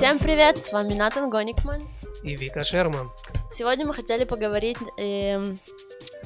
[0.00, 1.82] Всем привет, с вами Натан Гоникман.
[2.22, 3.10] И Вика Шерман.
[3.50, 5.38] Сегодня мы хотели поговорить э,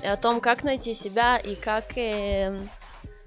[0.05, 2.57] о том, как найти себя и как, э,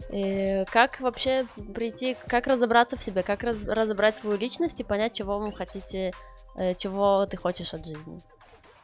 [0.10, 5.18] э, как вообще прийти, как разобраться в себе, как раз, разобрать свою личность и понять,
[5.18, 6.14] чего вы хотите,
[6.56, 8.24] э, чего ты хочешь от жизни.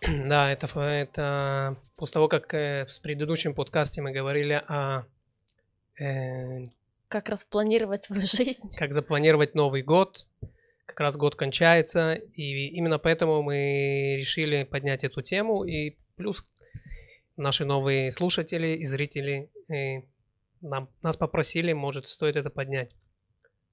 [0.27, 5.05] Да, это, это после того, как э, в предыдущем подкасте мы говорили о...
[5.97, 6.67] Э,
[7.07, 8.69] как распланировать свою жизнь.
[8.75, 10.27] Как запланировать Новый год.
[10.85, 15.63] Как раз год кончается, и именно поэтому мы решили поднять эту тему.
[15.63, 16.43] И плюс
[17.37, 20.03] наши новые слушатели и зрители и э,
[20.61, 22.91] нам, нас попросили, может, стоит это поднять.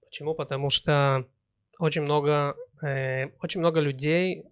[0.04, 0.34] Почему?
[0.34, 1.26] Потому что
[1.78, 4.44] очень много, э, очень много людей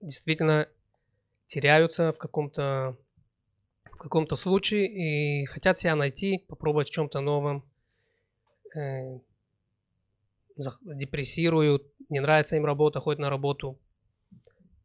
[0.00, 0.68] действительно
[1.46, 2.96] теряются в каком-то
[3.84, 7.64] в каком-то случае и хотят себя найти, попробовать в чем-то новом,
[8.76, 9.20] э,
[10.82, 13.78] депрессируют, не нравится им работа, ходят на работу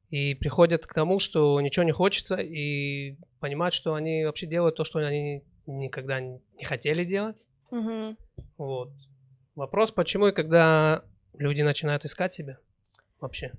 [0.10, 4.84] и приходят к тому, что ничего не хочется и понимают, что они вообще делают то,
[4.84, 7.48] что они никогда не хотели делать.
[7.72, 8.18] Угу.
[8.58, 8.92] Вот.
[9.56, 12.58] Вопрос, почему и когда люди начинают искать себя
[13.22, 13.52] вообще?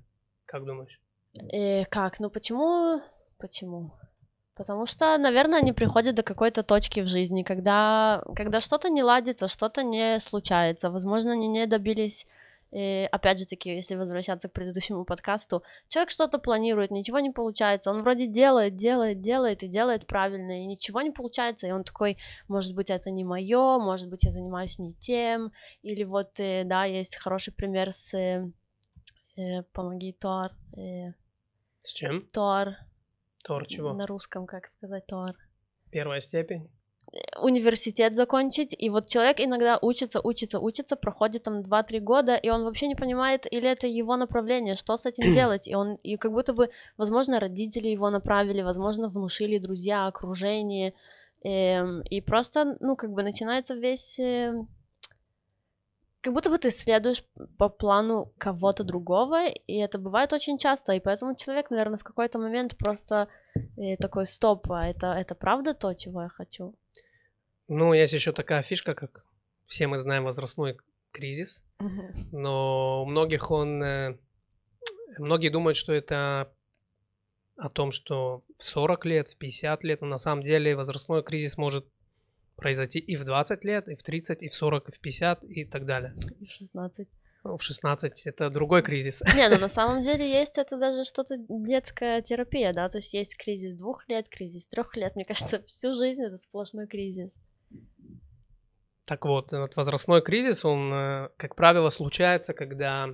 [0.45, 0.99] Как думаешь?
[1.33, 2.19] Э, как?
[2.19, 3.01] Ну почему?
[3.37, 3.93] Почему?
[4.55, 9.47] Потому что, наверное, они приходят до какой-то точки в жизни, когда, когда что-то не ладится,
[9.47, 10.91] что-то не случается.
[10.91, 12.27] Возможно, они не добились
[12.71, 17.91] и, опять же таки, если возвращаться к предыдущему подкасту, человек что-то планирует, ничего не получается,
[17.91, 22.17] он вроде делает, делает, делает и делает правильно, и ничего не получается, и он такой,
[22.47, 26.85] может быть, это не мое, может быть, я занимаюсь не тем, или вот, э, да,
[26.85, 28.49] есть хороший пример с, э,
[29.35, 31.13] э помоги, Тор, э,
[31.81, 32.27] с чем?
[32.27, 32.75] Тор.
[33.43, 33.93] Тор чего?
[33.93, 35.35] На русском, как сказать, Тор.
[35.89, 36.69] Первая степень?
[37.41, 42.63] Университет закончить, и вот человек иногда учится, учится, учится, проходит там 2-3 года, и он
[42.63, 46.31] вообще не понимает, или это его направление, что с этим делать, и он, и как
[46.31, 50.93] будто бы, возможно, родители его направили, возможно, внушили друзья, окружение,
[51.43, 54.19] э, и просто, ну, как бы начинается весь...
[54.19, 54.53] Э,
[56.21, 57.23] как будто бы ты следуешь
[57.57, 62.37] по плану кого-то другого, и это бывает очень часто, и поэтому человек, наверное, в какой-то
[62.37, 63.27] момент просто
[63.75, 66.75] э, такой, стоп, а это, это правда то, чего я хочу?
[67.73, 69.23] Ну, есть еще такая фишка, как
[69.65, 70.75] все мы знаем возрастной
[71.13, 71.63] кризис,
[72.33, 73.81] но у многих он...
[73.81, 74.17] Э,
[75.17, 76.53] многие думают, что это
[77.55, 81.57] о том, что в 40 лет, в 50 лет, но на самом деле возрастной кризис
[81.57, 81.87] может
[82.57, 85.63] произойти и в 20 лет, и в 30, и в 40, и в 50, и
[85.63, 86.13] так далее.
[86.41, 87.07] И в 16.
[87.45, 89.21] Ну, в 16 это другой кризис.
[89.35, 93.37] Не, ну на самом деле есть это даже что-то детская терапия, да, то есть есть
[93.37, 97.31] кризис двух лет, кризис трех лет, мне кажется, всю жизнь это сплошной кризис.
[99.11, 103.09] Так вот, этот возрастной кризис, он, э, как правило, случается, когда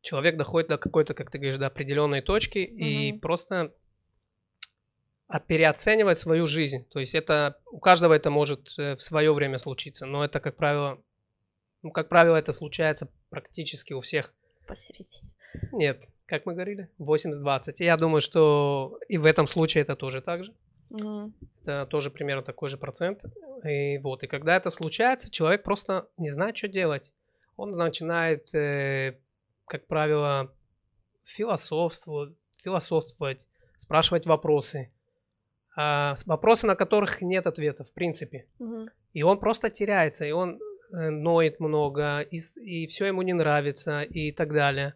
[0.00, 2.78] человек доходит до какой-то, как ты говоришь, до определенной точки mm-hmm.
[2.78, 3.72] и просто
[5.46, 6.84] переоценивать свою жизнь.
[6.90, 10.56] То есть это у каждого это может э, в свое время случиться, но это, как
[10.56, 11.00] правило,
[11.84, 14.34] ну, как правило, это случается практически у всех.
[14.66, 15.30] Посередине.
[15.70, 17.74] Нет, как мы говорили, 80-20.
[17.78, 20.52] И я думаю, что и в этом случае это тоже так же.
[20.92, 21.32] Mm.
[21.62, 23.24] Это тоже примерно такой же процент.
[23.64, 27.12] И вот, и когда это случается, человек просто не знает, что делать.
[27.56, 29.18] Он начинает, э,
[29.66, 30.52] как правило,
[31.24, 34.92] философствовать, философствовать, спрашивать вопросы.
[35.76, 38.46] А, вопросы, на которых нет ответа, в принципе.
[38.58, 38.88] Mm-hmm.
[39.14, 40.60] И он просто теряется, и он
[40.92, 44.94] э, ноет много, и, и все ему не нравится, и так далее.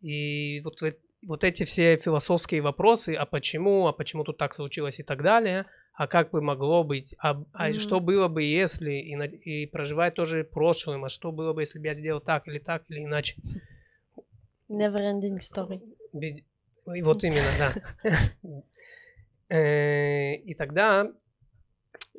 [0.00, 0.80] И вот
[1.26, 5.66] вот эти все философские вопросы, а почему, а почему тут так случилось и так далее,
[5.94, 7.74] а как бы могло быть, а, а mm-hmm.
[7.74, 11.86] что было бы, если, и, и проживать тоже прошлым, а что было бы, если бы
[11.86, 13.36] я сделал так или так или иначе.
[14.68, 15.80] Never ending story.
[16.94, 18.12] И вот именно, да.
[19.50, 21.06] Э, и тогда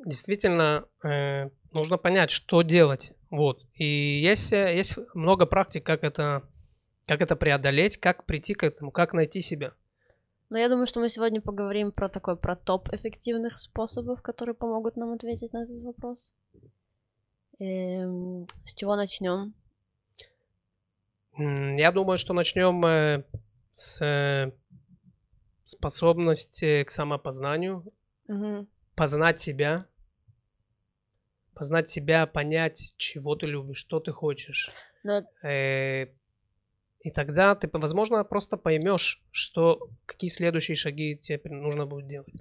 [0.06, 3.12] действительно э, нужно понять, что делать.
[3.30, 3.66] Вот.
[3.74, 6.48] И есть, есть много практик, как это
[7.06, 9.72] как это преодолеть, как прийти к этому, как найти себя?
[10.48, 14.96] Ну, я думаю, что мы сегодня поговорим про такой, про топ эффективных способов, которые помогут
[14.96, 16.34] нам ответить на этот вопрос.
[17.58, 19.54] Эм, с чего начнем?
[21.36, 23.24] Я думаю, что начнем э,
[23.70, 24.52] с э,
[25.64, 27.84] способности к самопознанию,
[28.28, 28.66] угу.
[28.94, 29.86] познать себя,
[31.54, 34.70] познать себя, понять, чего ты любишь, что ты хочешь.
[35.02, 35.26] Но...
[35.42, 36.06] Э,
[37.00, 42.34] и тогда ты, возможно, просто поймешь, что какие следующие шаги тебе нужно будет делать.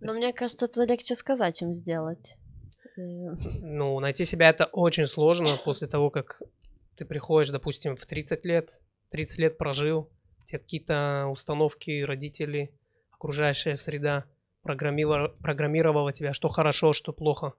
[0.00, 0.18] Но есть...
[0.18, 2.36] мне кажется, это легче сказать, чем сделать.
[2.96, 6.42] Ну, найти себя это очень сложно после того, как
[6.96, 8.80] ты приходишь, допустим, в 30 лет,
[9.10, 10.10] 30 лет прожил,
[10.40, 12.72] у тебя какие-то установки родители,
[13.10, 14.24] окружающая среда
[14.62, 17.52] программировала, программировала тебя, что хорошо, что плохо.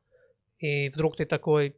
[0.58, 1.76] И вдруг ты такой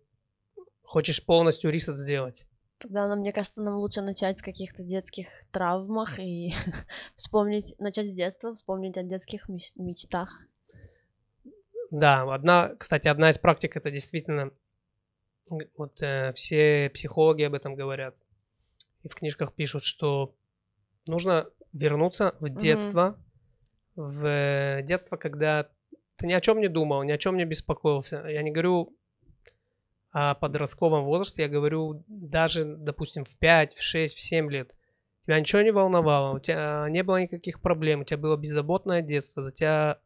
[0.83, 2.45] хочешь полностью ресет сделать.
[2.79, 6.53] Тогда, нам, мне кажется, нам лучше начать с каких-то детских травмах и
[7.15, 10.47] вспомнить, начать с детства, вспомнить о детских меч- мечтах.
[11.91, 14.51] Да, одна, кстати, одна из практик это действительно,
[15.75, 18.15] вот э, все психологи об этом говорят.
[19.03, 20.33] И в книжках пишут, что
[21.05, 23.17] нужно вернуться в детство,
[23.95, 24.79] mm-hmm.
[24.81, 25.69] в детство, когда
[26.15, 28.25] ты ни о чем не думал, ни о чем не беспокоился.
[28.27, 28.95] Я не говорю
[30.11, 34.75] о подростковом возрасте, я говорю даже, допустим, в 5, в 6, в 7 лет.
[35.21, 39.43] Тебя ничего не волновало, у тебя не было никаких проблем, у тебя было беззаботное детство,
[39.43, 39.99] за тебя,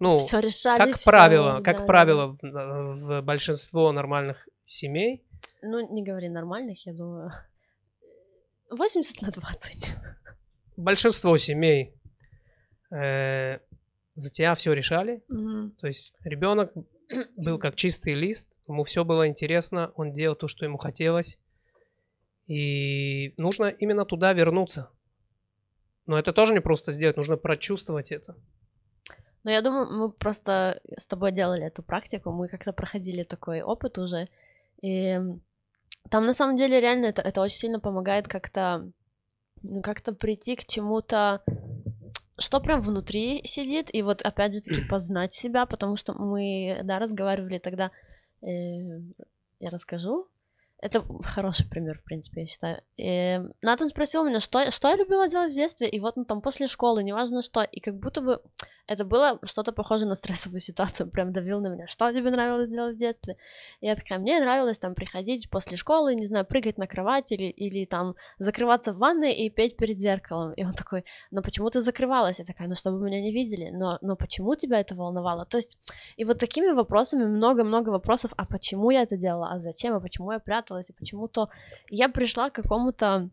[0.00, 1.84] ну, все решали, как всё, правило, да, как да.
[1.84, 5.22] правило, в, в большинство нормальных семей,
[5.62, 7.30] Ну, не говори нормальных, я думаю.
[8.70, 9.94] 80 на 20.
[10.76, 11.94] большинство семей
[12.90, 13.58] э,
[14.14, 15.22] за тебя все решали.
[15.28, 15.72] Мгм.
[15.80, 16.72] То есть ребенок
[17.36, 21.38] был как чистый лист, ему все было интересно, он делал то, что ему хотелось.
[22.46, 24.90] И нужно именно туда вернуться.
[26.06, 28.36] Но это тоже не просто сделать, нужно прочувствовать это.
[29.42, 33.98] Но я думаю, мы просто с тобой делали эту практику, мы как-то проходили такой опыт
[33.98, 34.28] уже,
[34.82, 35.18] и
[36.10, 38.90] там на самом деле реально это, это очень сильно помогает как-то
[39.62, 41.42] ну, как-то прийти к чему-то,
[42.38, 46.98] что прям внутри сидит, и вот опять же таки познать себя, потому что мы, да,
[46.98, 47.90] разговаривали тогда,
[48.44, 50.28] я расскажу,
[50.78, 52.82] это хороший пример, в принципе, я считаю.
[52.96, 56.40] И Натан спросил меня, что, что я любила делать в детстве, и вот ну, там
[56.40, 58.42] после школы, неважно что, и как будто бы
[58.86, 62.96] это было что-то похоже на стрессовую ситуацию, прям давил на меня, что тебе нравилось делать
[62.96, 63.36] в детстве?
[63.80, 67.84] Я такая, мне нравилось там приходить после школы, не знаю, прыгать на кровать или, или
[67.84, 70.52] там закрываться в ванной и петь перед зеркалом.
[70.52, 72.38] И он такой, ну почему ты закрывалась?
[72.38, 75.46] Я такая, ну чтобы меня не видели, но, но почему тебя это волновало?
[75.46, 75.78] То есть,
[76.16, 80.32] и вот такими вопросами, много-много вопросов, а почему я это делала, а зачем, а почему
[80.32, 81.48] я пряталась, и почему то...
[81.88, 83.30] Я пришла к какому-то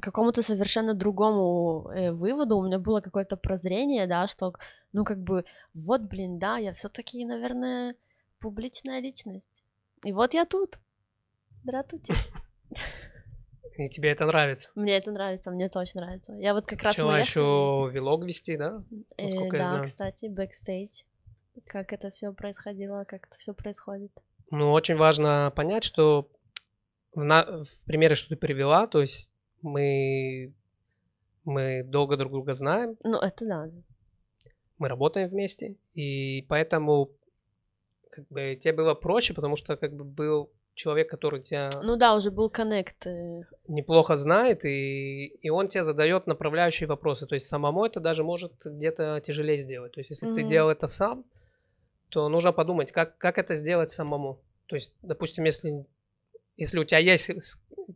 [0.00, 4.54] какому-то совершенно другому э, выводу, у меня было какое-то прозрение, да, что,
[4.92, 5.44] ну, как бы,
[5.74, 7.94] вот, блин, да, я все-таки, наверное,
[8.38, 9.64] публичная личность.
[10.04, 10.78] И вот я тут.
[11.62, 12.14] Здравствуйте.
[13.78, 14.70] И тебе это нравится.
[14.74, 16.32] Мне это нравится, мне это очень нравится.
[16.34, 16.96] Я вот как раз...
[16.96, 18.82] Начала еще влог вести, да?
[19.18, 19.84] э, я да, знаю.
[19.84, 21.02] кстати, бэкстейдж.
[21.66, 24.12] Как это все происходило, как это все происходит.
[24.50, 26.30] Ну, очень важно понять, что
[27.12, 29.32] в, на- в примере, что ты привела, то есть
[29.66, 30.52] мы,
[31.44, 33.70] мы долго друг друга знаем, Ну, это да.
[34.78, 37.10] мы работаем вместе, и поэтому
[38.10, 42.14] как бы тебе было проще, потому что как бы был человек, который тебя Ну да,
[42.14, 43.06] уже был connect.
[43.06, 47.26] э, неплохо знает, и, и он тебе задает направляющие вопросы.
[47.26, 49.92] То есть самому это даже может где-то тяжелее сделать.
[49.92, 50.48] То есть если ты Мгм.
[50.48, 51.24] делал это сам,
[52.10, 54.38] то нужно подумать, как, как это сделать самому.
[54.66, 55.86] То есть, допустим, если,
[56.56, 57.30] если у тебя есть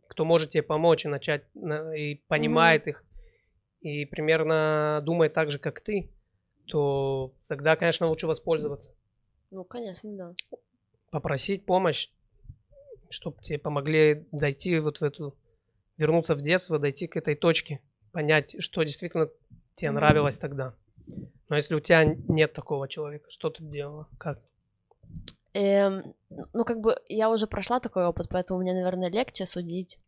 [0.07, 3.03] кто может тебе помочь и начать, на- и понимает их,
[3.81, 6.11] и примерно думает так же, как ты,
[6.67, 8.91] то тогда, конечно, лучше воспользоваться.
[9.49, 10.35] Ну, конечно, да.
[11.09, 12.09] Попросить помощь,
[13.09, 15.37] чтобы тебе помогли дойти вот в эту,
[15.97, 17.81] вернуться в детство, дойти к этой точке,
[18.11, 19.29] понять, что действительно
[19.75, 19.95] тебе Мгм.
[19.95, 20.75] нравилось тогда.
[21.49, 24.07] Но если у тебя нет такого человека, что ты делала?
[24.17, 24.39] Как?
[25.53, 26.13] Эм,
[26.53, 29.99] ну, как бы я уже прошла такой опыт, поэтому мне, наверное, легче судить.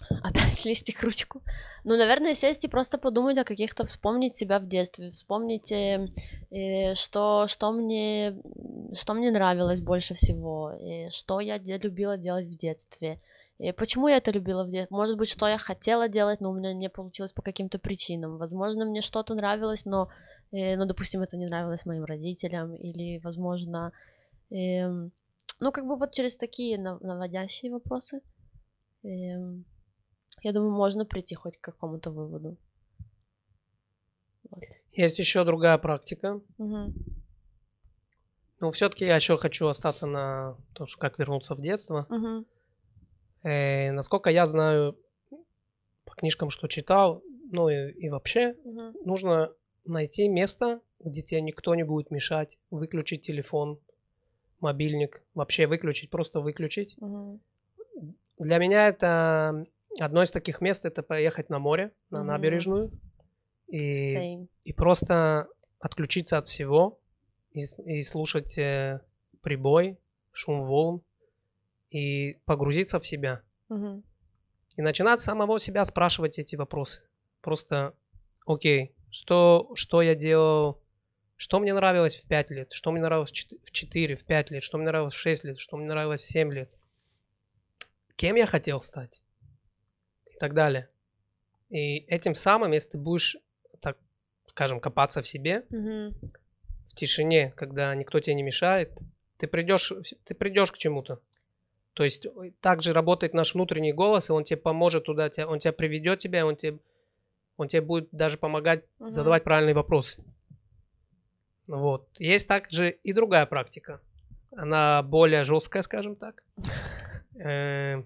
[0.22, 1.42] Опять листик ручку.
[1.84, 6.08] Ну, наверное, сесть и просто подумать о каких-то, вспомнить себя в детстве, вспомнить, э,
[6.50, 8.36] э, что, что, мне,
[8.94, 13.20] что мне нравилось больше всего, и что я де- любила делать в детстве.
[13.58, 14.96] И почему я это любила в детстве?
[14.96, 18.38] Может быть, что я хотела делать, но у меня не получилось по каким-то причинам.
[18.38, 20.08] Возможно, мне что-то нравилось, но,
[20.50, 23.92] э, ну, допустим, это не нравилось моим родителям, или, возможно,
[24.52, 25.12] Эм,
[25.60, 28.20] ну, как бы вот через такие нав- наводящие вопросы,
[29.02, 29.64] эм,
[30.42, 32.56] я думаю, можно прийти хоть к какому-то выводу.
[34.50, 34.64] Вот.
[34.92, 36.40] Есть еще другая практика.
[36.58, 36.94] Мгм.
[38.60, 42.06] Но все-таки я еще хочу остаться на том, что как вернуться в детство.
[42.10, 42.46] Мгм.
[43.42, 44.98] Э, насколько я знаю
[46.04, 48.94] по книжкам, что читал, ну и, и вообще, Мгм.
[49.04, 49.52] нужно
[49.84, 53.80] найти место, где тебе никто не будет мешать, выключить телефон,
[54.62, 56.96] мобильник, вообще выключить, просто выключить.
[56.98, 57.40] Мгм.
[58.38, 59.66] Для меня это
[60.00, 62.26] одно из таких мест, это поехать на море, на Мгм.
[62.28, 62.90] набережную
[63.68, 64.48] и, Same.
[64.64, 66.98] и просто отключиться от всего
[67.52, 69.00] и, и слушать э,
[69.42, 69.98] прибой,
[70.32, 71.02] шум волн
[71.90, 73.42] и погрузиться в себя.
[73.68, 74.02] Мгм.
[74.76, 77.02] И начинать с самого себя спрашивать эти вопросы.
[77.42, 77.94] Просто,
[78.46, 80.80] окей, что, что я делал,
[81.42, 84.78] что мне нравилось в 5 лет, что мне нравилось в 4, в 5 лет, что
[84.78, 86.70] мне нравилось в 6 лет, что мне нравилось в 7 лет.
[88.14, 89.20] Кем я хотел стать?
[90.30, 90.88] И так далее.
[91.68, 93.38] И этим самым, если ты будешь,
[93.80, 93.98] так
[94.46, 96.14] скажем, копаться в себе, Мгм.
[96.90, 98.96] в тишине, когда никто тебе не мешает,
[99.36, 99.92] ты придешь,
[100.24, 101.18] ты придешь к чему-то.
[101.94, 105.72] То есть ой, также работает наш внутренний голос, и он тебе поможет туда, он тебя
[105.72, 106.78] приведет тебя, он тебе,
[107.56, 109.08] он тебе будет даже помогать Мгм.
[109.08, 110.22] задавать правильные вопросы.
[111.68, 112.08] Вот.
[112.18, 114.00] Есть также и другая практика.
[114.54, 116.42] Она более жесткая, скажем так.
[117.34, 118.02] Э,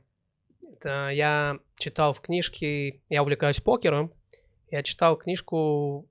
[0.62, 4.12] Это я читал в книжке, я увлекаюсь покером.
[4.70, 6.08] Я читал книжку,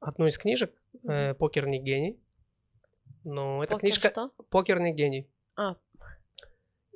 [0.00, 0.70] одну из книжек
[1.08, 2.20] э, «Покер не гений».
[3.24, 4.30] Но эта Покер книжка что?
[4.50, 5.30] «Покер не гений».
[5.56, 5.76] А.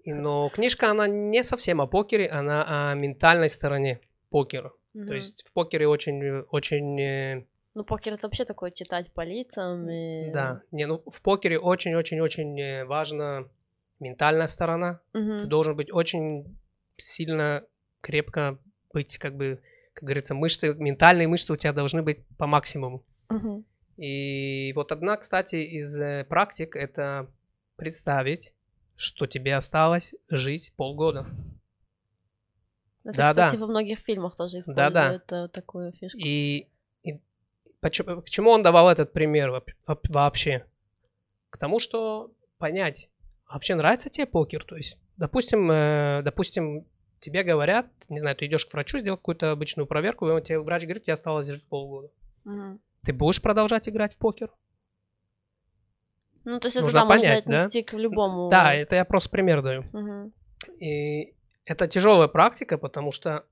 [0.02, 4.00] И, но книжка, она не совсем о покере, она о ментальной стороне
[4.30, 4.72] покера.
[4.94, 5.06] Мгм.
[5.06, 7.46] То есть в покере очень, очень э,
[7.76, 10.30] Ну, покер это вообще такое читать по лицам и...
[10.32, 13.50] Да, не, ну в покере очень-очень-очень э, важна
[14.00, 15.00] ментальная сторона.
[15.12, 15.40] Мгм.
[15.40, 16.58] Ты должен быть очень
[16.96, 17.66] сильно,
[18.00, 18.58] крепко
[18.94, 19.60] быть, как бы,
[19.92, 23.04] как говорится, мышцы, ментальные мышцы у тебя должны быть по максимуму.
[23.28, 23.66] Мгм.
[23.98, 27.30] И вот одна, кстати, из э, практик это
[27.76, 28.54] представить,
[28.94, 31.26] что тебе осталось жить полгода.
[33.04, 33.60] Это, Да, кстати, да.
[33.60, 35.00] во многих фильмах тоже Да, да.
[35.02, 36.18] используют э, такую фишку.
[36.18, 36.68] И
[37.86, 39.62] почему, к чему он давал этот пример
[40.08, 40.66] вообще?
[41.50, 43.10] К тому, что понять,
[43.48, 44.64] вообще нравится тебе покер?
[44.64, 46.84] То есть, допустим, э, допустим,
[47.20, 50.58] тебе говорят, не знаю, ты идешь к врачу, сделал какую-то обычную проверку, и он тебе
[50.58, 52.10] врач говорит, тебе осталось жить полгода.
[52.44, 52.80] Мгм.
[53.04, 54.50] Ты будешь продолжать играть в покер?
[56.44, 57.54] Ну, то есть это Нужно да, можно понять, да?
[57.54, 58.48] отнести к любому.
[58.50, 59.84] Да, это я просто пример даю.
[59.92, 60.32] Мгм.
[60.80, 63.46] И это тяжелая практика, потому что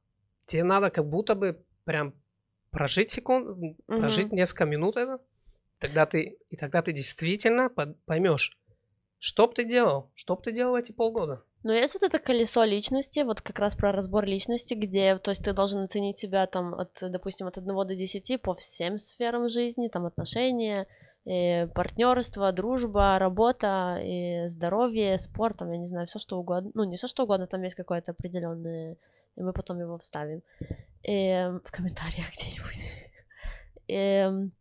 [0.47, 2.15] тебе надо как будто бы прям
[2.75, 5.19] прожить секунд, прожить несколько минут это,
[5.79, 7.71] тогда ты и тогда ты действительно
[8.07, 8.59] поймешь,
[9.19, 11.43] что б ты делал, что б ты делал эти полгода.
[11.63, 15.43] Но есть вот это колесо личности, вот как раз про разбор личности, где, то есть
[15.43, 19.89] ты должен оценить себя там от, допустим, от 1 до 10 по всем сферам жизни,
[19.89, 20.87] там отношения,
[21.25, 26.71] э, партнерство, дружба, работа, и здоровье, спорт, там, я не знаю, все что угодно.
[26.75, 28.99] Ну, не все что угодно, там есть какое-то определенное,
[29.37, 30.43] и мы потом его вставим
[31.05, 32.79] Эм, в комментариях где-нибудь.
[33.89, 34.53] Эм,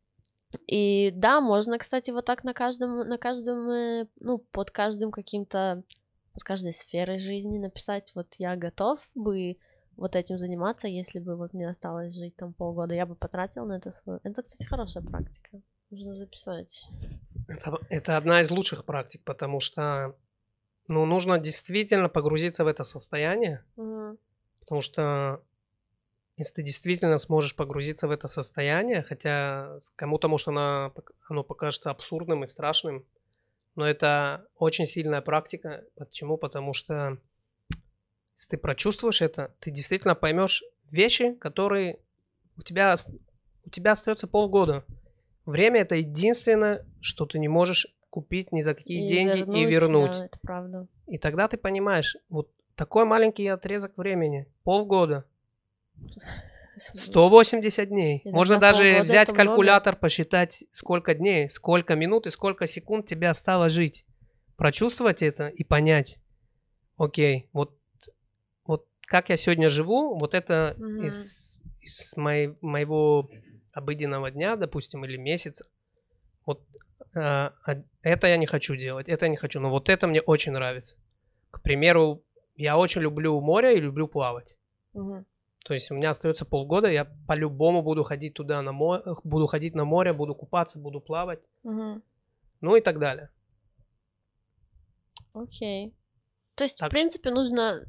[0.67, 5.83] и да, можно, кстати, вот так на каждом, на каждом, э, ну, под каждым каким-то
[6.33, 9.57] под каждой сферой жизни написать, вот я готов бы
[9.95, 13.73] вот этим заниматься, если бы вот мне осталось жить там полгода, я бы потратил на
[13.73, 14.19] это свое.
[14.23, 15.62] Это, кстати, хорошая практика.
[15.91, 16.89] Нужно записать.
[17.47, 20.15] Это, это одна из лучших практик, потому что
[20.88, 24.17] ну, нужно действительно погрузиться в это состояние, Мгм.
[24.62, 25.43] потому что
[26.43, 30.93] если ты действительно сможешь погрузиться в это состояние, хотя кому-то, может, оно,
[31.29, 33.05] оно покажется абсурдным и страшным,
[33.75, 35.83] но это очень сильная практика.
[35.95, 36.38] Почему?
[36.38, 37.17] Потому что
[38.35, 42.00] если ты прочувствуешь это, ты действительно поймешь вещи, которые
[42.57, 42.95] у тебя,
[43.65, 44.85] у тебя остается полгода.
[45.45, 49.71] Время это единственное, что ты не можешь купить ни за какие И деньги и вернуть,
[49.71, 50.12] вернуть.
[50.12, 50.88] Да, это правда.
[51.07, 55.25] И тогда ты понимаешь, вот такой маленький отрезок времени, полгода,
[56.77, 58.21] 180 дней.
[58.23, 59.51] Иногда Можно даже взять это много.
[59.51, 64.05] калькулятор, посчитать, сколько дней, сколько минут и сколько секунд тебе осталось жить.
[64.57, 66.19] Прочувствовать это и понять,
[66.97, 67.77] окей, вот,
[68.65, 71.05] вот как я сегодня живу, вот это Мгм.
[71.05, 73.29] из, из моей- моего
[73.71, 75.65] обыденного дня, допустим, или месяца,
[76.45, 76.62] вот
[77.15, 77.53] а,
[78.01, 80.95] это я не хочу делать, это я не хочу, но вот это мне очень нравится.
[81.51, 82.23] К примеру,
[82.55, 84.57] я очень люблю море и люблю плавать.
[84.93, 85.25] Мгм.
[85.63, 89.75] То есть у меня остается полгода, я по-любому буду ходить туда на море, буду ходить
[89.75, 92.03] на море, буду купаться, буду плавать, Мгм.
[92.62, 93.29] ну и так далее.
[95.34, 95.93] Окей.
[96.55, 97.84] То есть, Так в принципе, нужно...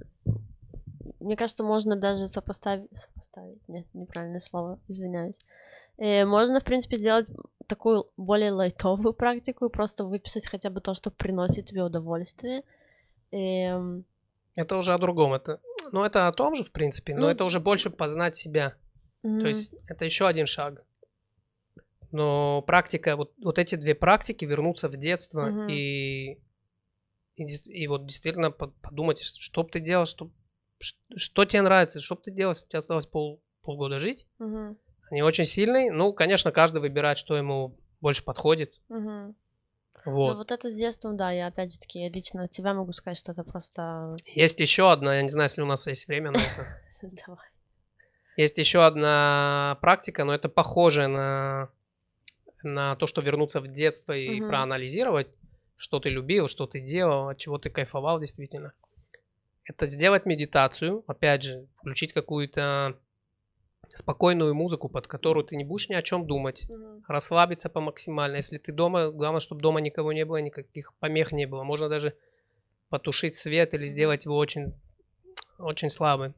[1.20, 2.88] Мне кажется, можно даже сопоставить...
[2.96, 3.66] Сопоставить?
[3.68, 5.36] Нет, неправильное слово, извиняюсь.
[5.98, 7.26] Э, можно, в принципе, сделать
[7.66, 12.62] такую более лайтовую практику и просто выписать хотя бы то, что приносит тебе удовольствие.
[13.32, 14.04] Эм,
[14.56, 15.34] Это уже о другом.
[15.34, 15.60] Это,
[15.92, 18.76] ну, это о том же, в принципе, но Ну, это уже больше познать себя.
[19.22, 19.46] То мгм.
[19.46, 20.84] есть это еще один шаг.
[22.12, 25.68] Но практика, вот, вот эти две практики, вернуться в детство Мгм.
[25.68, 26.38] и,
[27.36, 30.30] и, и вот действительно под- подумать, что бы ты делал, что,
[30.78, 34.26] что тебе нравится, что бы ты делал, если тебе осталось пол, полгода жить.
[34.38, 34.78] Мгм.
[35.10, 35.90] Они очень сильные.
[35.90, 38.80] Ну, конечно, каждый выбирает, что ему больше подходит.
[38.88, 39.34] Мгм.
[40.04, 40.36] Ну Вот.
[40.36, 43.18] вот это с детством, да, я опять же таки, я лично от себя могу сказать,
[43.18, 44.16] что это просто...
[44.26, 46.80] Есть еще одна, я не знаю, если у нас есть время на это.
[47.26, 47.46] Давай.
[48.36, 51.70] Есть еще одна практика, но это похоже на,
[52.62, 54.48] на то, что вернуться в детство и Мгм.
[54.48, 55.28] проанализировать,
[55.76, 58.72] что ты любил, что ты делал, от чего ты кайфовал действительно.
[59.64, 62.98] Это сделать медитацию, опять же, включить какую-то
[63.94, 67.04] спокойную музыку, под которую ты не будешь ни о чем думать, Мгм.
[67.08, 68.36] расслабиться по максимально.
[68.36, 71.64] Если ты дома, главное, чтобы дома никого не было, никаких помех не было.
[71.64, 72.16] Можно даже
[72.88, 74.72] потушить свет или сделать его очень,
[75.58, 76.34] очень слабым.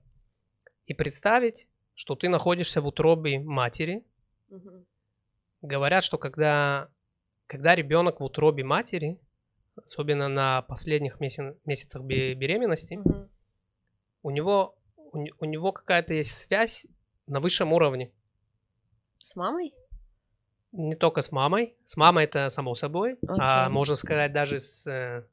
[0.86, 4.04] И представить, что ты находишься в утробе матери.
[4.48, 4.86] Мгм.
[5.62, 6.88] Говорят, что когда,
[7.46, 9.18] когда ребенок в утробе матери,
[9.84, 13.28] особенно на последних меся- месяцах бе- беременности, Мгм.
[14.22, 16.86] у него, у, у него какая-то есть связь
[17.26, 18.12] на высшем уровне.
[19.22, 19.74] С мамой?
[20.72, 21.74] Не только с мамой.
[21.84, 23.72] С мамой это само собой, а Окей.
[23.72, 25.26] можно сказать даже с э,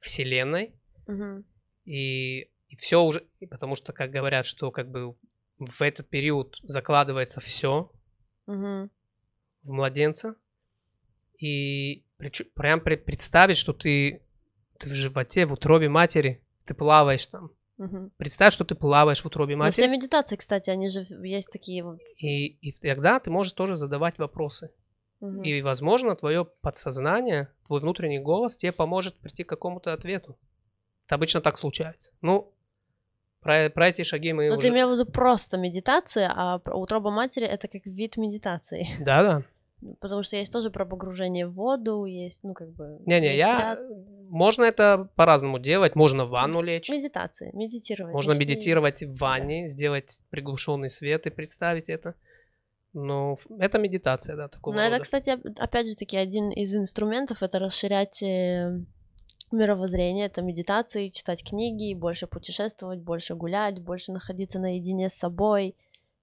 [0.00, 0.74] Вселенной.
[1.06, 1.44] Мгм.
[1.84, 5.14] И, все уже, и потому что, как говорят, что как бы
[5.58, 7.90] в этот период закладывается все
[8.46, 8.90] Мгм.
[9.62, 10.34] в младенца.
[11.38, 14.22] И прич- прям пред- представить, что ты,
[14.78, 17.50] ты в животе, в утробе матери, ты плаваешь там.
[17.78, 18.10] Мгм.
[18.16, 19.96] Представь, что ты плаваешь в утробе Ну, все матери.
[19.96, 21.98] медитации, кстати, они же есть такие вот.
[22.18, 24.70] И, и тогда ты можешь тоже задавать вопросы.
[25.20, 25.42] Мгм.
[25.42, 30.36] И, возможно, твое подсознание, твой внутренний голос тебе поможет прийти к какому-то ответу.
[31.06, 32.12] Это обычно так случается.
[32.20, 32.52] Ну,
[33.40, 34.66] про, про эти шаги мы Ну, уже...
[34.66, 38.88] ты имел в виду просто медитация, а утроба матери это как вид медитации.
[39.00, 39.42] Да-да.
[40.00, 42.98] Потому что есть тоже про погружение в воду, есть, ну, как бы...
[43.06, 43.58] Не-не, я...
[43.58, 43.80] ряд
[44.28, 45.94] Можно это по-разному делать.
[45.94, 46.90] Можно в ванну лечь.
[46.90, 48.12] Медитации, медитировать.
[48.12, 48.46] Можно точнее.
[48.46, 52.14] медитировать в ванне, сделать приглушенный свет и представить это.
[52.94, 55.02] Ф- это медитация, да, такого Но это, рода.
[55.04, 58.80] кстати, оп- опять же таки, один из инструментов это расширять э,
[59.52, 65.76] мировоззрение, это медитации, читать книги, больше путешествовать, больше гулять, больше находиться наедине с собой.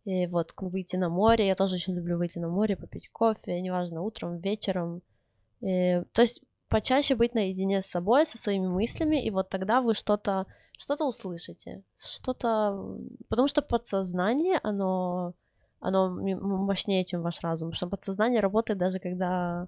[0.05, 1.47] И вот выйти на море.
[1.47, 5.01] Я тоже очень люблю выйти на море, попить кофе, неважно, утром, вечером.
[5.61, 9.93] И, то есть почаще быть наедине с собой, со своими мыслями, и вот тогда вы
[9.93, 10.45] что-то
[10.77, 12.97] что-то услышите, что-то...
[13.29, 15.33] Потому что подсознание, оно
[15.85, 17.69] оно мощнее, чем ваш разум.
[17.69, 19.67] Потому что подсознание работает даже когда,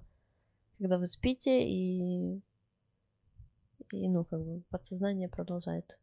[0.78, 2.40] когда вы спите, и,
[3.92, 5.98] и, ну, как бы, подсознание продолжает.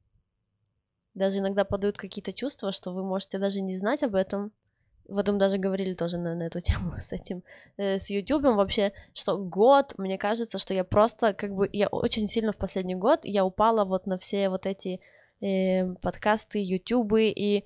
[1.15, 4.51] Даже иногда подают какие-то чувства, что вы можете даже не знать об этом.
[5.07, 7.43] Мы даже говорили тоже на, на эту тему с этим,
[7.77, 12.27] э, с Ютубом вообще, что год, мне кажется, что я просто, как бы, я очень
[12.27, 14.99] сильно в последний год, я упала вот на все вот эти
[15.41, 17.65] э, подкасты, Ютубы, и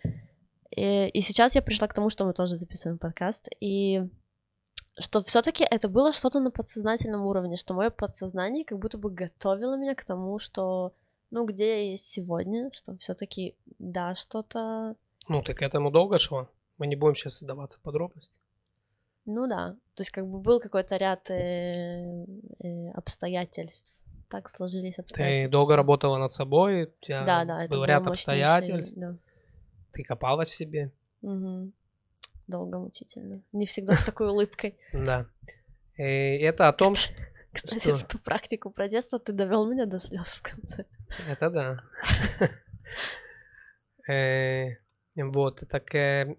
[0.76, 4.04] и, и сейчас я пришла к тому, что мы тоже записываем подкаст, и
[5.00, 9.78] что все-таки это было что-то на подсознательном уровне, что мое подсознание как будто бы готовило
[9.78, 10.94] меня к тому, что,
[11.32, 14.96] ну, где я есть сегодня, что все-таки, да, что-то,
[15.28, 16.48] Ну, ты к этому долго шла?
[16.78, 18.40] Мы не будем сейчас вдаваться в подробности.
[19.26, 22.26] ну да, то есть как бы был какой-то ряд э,
[22.64, 25.48] э, обстоятельств, так сложились обстоятельства.
[25.48, 29.16] Ты долго работала над собой, у тебя Да, да, был ряд обстоятельств, да.
[29.92, 30.92] ты копалась в себе.
[31.22, 31.74] Мгм.
[32.48, 33.44] Долго, мучительно.
[33.52, 34.78] Не всегда с такой улыбкой.
[34.94, 35.28] Да.
[35.96, 37.14] И это о том, что...
[37.52, 40.86] Кстати, в ту практику про детство ты довел меня до слез в конце.
[41.28, 41.84] Это да.
[44.08, 44.78] Э,
[45.16, 46.36] Вот, так э,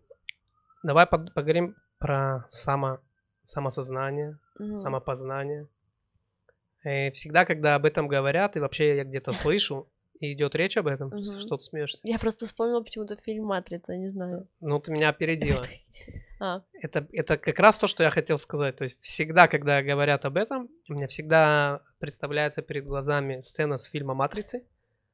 [0.82, 2.98] давай поговорим про само,
[3.44, 4.78] самосознание, Мгм.
[4.78, 5.68] самопознание.
[6.82, 10.86] Э, Всегда, когда об этом говорят, и вообще я где-то слышу, и идет речь об
[10.88, 12.00] этом, что ты смеешься?
[12.02, 14.48] Я просто вспомнила почему-то фильм «Матрица», не знаю.
[14.60, 15.62] Ну, ты меня опередила.
[16.40, 18.76] А, Это, это как раз то, что я хотел сказать.
[18.76, 23.84] То есть всегда, когда говорят об этом, у меня всегда представляется перед глазами сцена с
[23.84, 24.64] фильма «Матрицы»,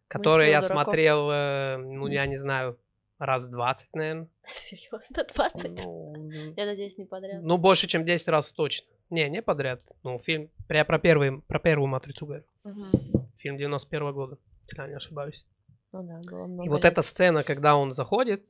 [0.08, 0.84] который я дураков.
[0.84, 2.78] смотрел, э, ну, я не знаю,
[3.18, 4.28] раз 20, наверное.
[4.54, 5.70] серьезно, 20?
[5.84, 7.42] Ну, Я надеюсь, не подряд.
[7.42, 8.86] ну, больше, чем 10 раз точно.
[9.10, 9.82] Не, не подряд.
[10.04, 12.44] Ну, фильм, я про, первый, про первую «Матрицу» говорю.
[12.64, 12.90] Мгм.
[13.38, 15.44] Фильм 91 года, если я не ошибаюсь.
[15.92, 16.92] Ну да, было много И вот лет.
[16.92, 18.44] эта сцена, когда он заходит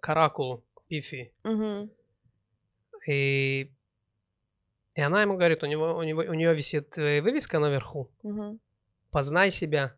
[0.00, 1.88] к Оракулу, Пифи, Мгм.
[3.06, 3.70] и,
[4.94, 8.58] и она ему говорит, у, него, у, него, у нее висит э, вывеска наверху, Мгм.
[9.12, 9.94] «Познай себя».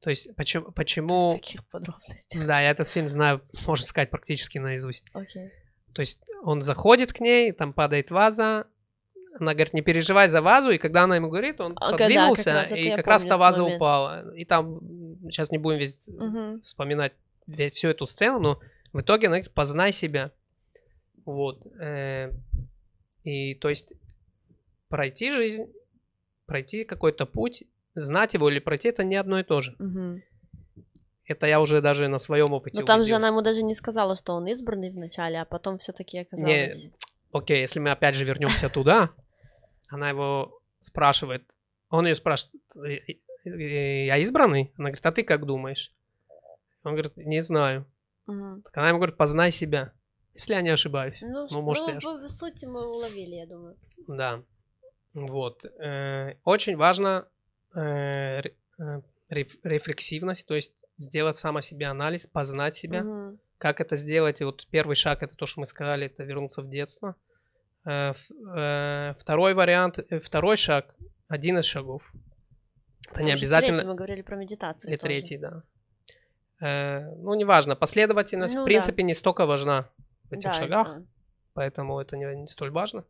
[0.00, 0.66] То есть, почему...
[0.70, 1.32] В почему...
[1.34, 2.46] таких подробностях.
[2.46, 5.06] Да, я этот фильм знаю, можно сказать, практически наизусть.
[5.14, 5.50] Окей.
[5.94, 8.66] То есть он заходит к ней, там падает ваза,
[9.38, 12.54] она говорит, не переживай за вазу, и когда она ему говорит, он да, подвинулся, как
[12.54, 13.76] раз это и как раз та ваза момент.
[13.78, 14.34] упала.
[14.34, 14.80] И там,
[15.30, 16.62] сейчас не будем весь Мгм.
[16.62, 17.12] вспоминать
[17.72, 18.60] всю эту сцену, но
[18.96, 20.32] в итоге она говорит, познай себя.
[21.24, 21.66] Вот.
[21.80, 22.32] э,
[23.24, 23.94] И то есть
[24.88, 25.66] пройти жизнь
[26.46, 29.74] пройти какой-то путь, знать его или пройти, это не одно и то же.
[29.78, 30.22] Мгм.
[31.24, 33.16] Это я уже даже на своем опыте Но там же убедился.
[33.16, 36.88] она ему даже не сказала, что он избранный вначале, а потом все-таки оказалось.
[37.32, 39.10] Окей, если мы опять же вернемся туда,
[39.88, 41.42] она его спрашивает,
[41.90, 43.12] он ее спрашивает, «Э,
[43.44, 44.72] э, я избранный?
[44.78, 45.92] Она говорит, а ты как думаешь?
[46.84, 47.84] Он говорит, не знаю.
[48.26, 48.62] Мгм.
[48.62, 49.92] Так она ему говорит, познай себя,
[50.34, 51.18] если я не ошибаюсь.
[51.20, 53.76] Ну, Ну, может, ну, я в сути мы уловили, я думаю.
[54.08, 54.42] Да.
[55.14, 55.64] Вот.
[55.64, 57.26] Э, Очень важно
[57.74, 57.80] э,
[58.40, 58.42] э,
[59.30, 63.02] реф- рефлексивность, то есть сделать сам о себе анализ, познать себя.
[63.02, 63.38] Мгм.
[63.58, 64.40] Как это сделать?
[64.40, 67.14] И вот первый шаг, это то, что мы сказали, это вернуться в детство.
[67.82, 70.94] Второй вариант, второй шаг,
[71.28, 72.12] один из шагов.
[73.10, 73.78] Это не Слушай, обязательно...
[73.78, 74.90] третий мы говорили про медитацию.
[74.90, 75.06] Или тоже.
[75.08, 75.62] третий, да.
[76.60, 77.76] Э, Ну, неважно.
[77.76, 78.66] Последовательность, Ну в да.
[78.66, 79.88] принципе, не столько важна
[80.30, 81.06] в этих Да, шагах, это-
[81.54, 83.04] поэтому это не, не столь важно.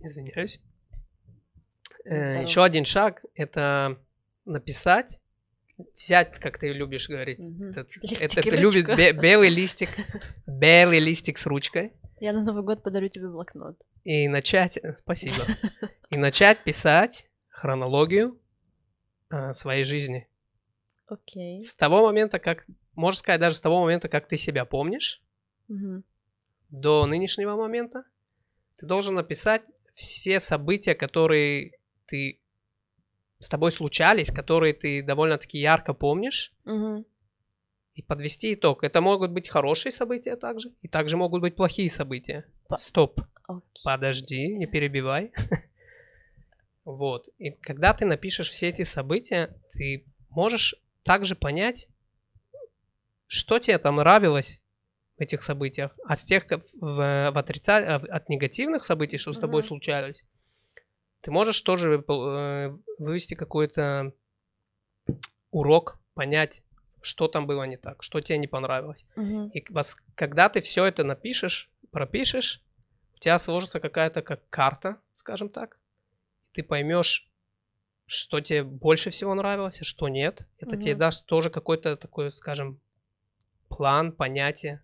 [0.00, 0.60] Извиняюсь.
[2.04, 2.42] Здорово.
[2.42, 3.98] Еще один шаг— это
[4.46, 5.20] написать,
[5.94, 7.70] взять, как ты любишь говорить, Мгм.
[7.70, 9.90] этот- Листик это ты любит бе- белый листик,
[10.46, 13.76] белый листик с ручкой, Я на Новый год подарю тебе блокнот.
[14.04, 15.36] и начать, э, спасибо,
[16.10, 18.40] и начать писать хронологию
[19.30, 20.26] э, своей жизни.
[21.10, 21.60] Окей.
[21.60, 25.20] С того момента, как, можно сказать, даже с того момента, как ты себя помнишь,
[25.68, 26.04] Мгм.
[26.70, 28.04] до нынешнего момента,
[28.76, 29.62] ты должен написать
[29.94, 31.72] все события, которые
[32.06, 32.38] ты
[33.38, 37.04] с тобой случались, которые ты довольно-таки ярко помнишь, Мгм.
[37.94, 38.84] и подвести итог.
[38.84, 42.44] Это могут быть хорошие события также, и также могут быть плохие события.
[42.68, 43.82] По- Стоп, Окей.
[43.84, 45.32] подожди, не перебивай.
[46.84, 47.28] Вот.
[47.38, 51.88] И когда ты напишешь все эти события, ты можешь также понять,
[53.26, 54.60] что тебе там нравилось
[55.16, 59.38] в этих событиях, а с тех, в, в отрица- в- от негативных событий, что с
[59.38, 59.68] тобой Мгм.
[59.68, 60.24] случались,
[61.20, 64.12] ты можешь тоже э, вывести какой-то
[65.50, 66.62] урок, понять,
[67.02, 69.06] что там было не так, что тебе не понравилось.
[69.16, 69.48] Мгм.
[69.50, 72.62] И вас, когда ты все это напишешь, пропишешь,
[73.14, 75.78] у тебя сложится какая-то как карта, скажем так.
[76.52, 77.29] Ты поймешь,
[78.12, 80.42] что тебе больше всего нравилось, а что нет.
[80.58, 80.98] Это тебе Мгм.
[80.98, 82.80] даст тоже какой-то такой, скажем,
[83.68, 84.82] план, понятие.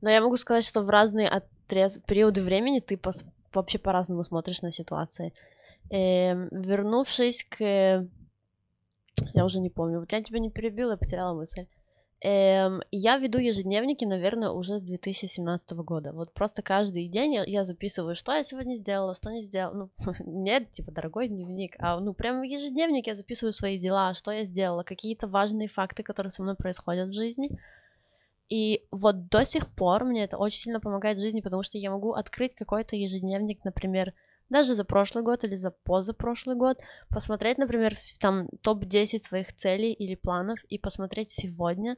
[0.00, 1.98] Но я могу сказать, что в разные отрез...
[2.06, 5.34] периоды времени ты пос- вообще по-разному смотришь на ситуации.
[5.90, 8.08] Эм, вернувшись к...
[9.34, 10.00] Я уже не помню.
[10.00, 11.66] Вот я тебя не перебила, я потеряла мысль.
[12.22, 16.12] Эм, я веду ежедневники, наверное, уже с 2017 года.
[16.12, 19.90] Вот просто каждый день я, я записываю, что я сегодня сделала, что не сделала.
[19.98, 24.44] Ну, нет, типа, дорогой дневник, а ну прям ежедневник я записываю свои дела, что я
[24.44, 27.50] сделала, какие-то важные факты, которые со мной происходят в жизни.
[28.48, 31.90] И вот до сих пор мне это очень сильно помогает в жизни, потому что я
[31.90, 34.14] могу открыть какой-то ежедневник, например,
[34.48, 40.14] даже за прошлый год или за позапрошлый год, посмотреть, например, там топ-10 своих целей или
[40.14, 41.96] планов и посмотреть сегодня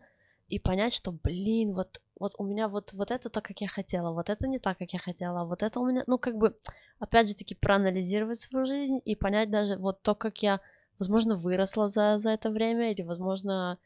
[0.49, 4.13] и понять, что, блин, вот, вот у меня вот, вот это то, как я хотела,
[4.13, 6.57] вот это не так, как я хотела, а вот это у меня, ну, как бы,
[6.99, 10.61] опять же таки, проанализировать свою жизнь и понять даже вот то, как я,
[10.99, 13.79] возможно, выросла за, за это время или, возможно,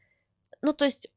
[0.61, 1.09] ну, то есть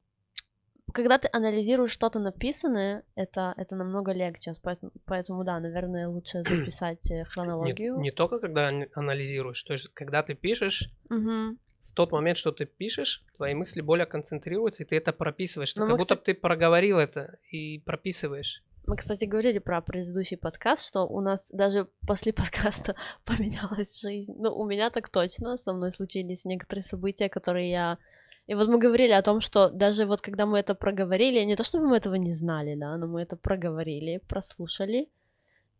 [0.95, 4.53] когда ты анализируешь что-то написанное, это, это намного легче.
[4.63, 7.97] Поэтому, поэтому да, наверное, лучше записать э, Не, хронологию.
[7.99, 11.59] не только когда ан- анализируешь, то есть когда ты пишешь, Мгм.
[11.85, 15.73] в тот момент, что ты пишешь, твои мысли более концентрируются, и ты это прописываешь.
[15.73, 18.63] Ты Ну, как мы, будто кстати- ты проговорил это и прописываешь.
[18.87, 22.33] Мы, кстати, говорили про предыдущий подкаст, что у нас даже после
[22.91, 24.33] подкаста поменялась жизнь.
[24.37, 27.97] Ну, у меня так точно, со мной случились некоторые события, которые я...
[28.47, 31.63] И вот мы говорили о том, что даже вот когда мы это проговорили, не то
[31.63, 35.09] чтобы мы этого не знали, да, но мы это проговорили, прослушали,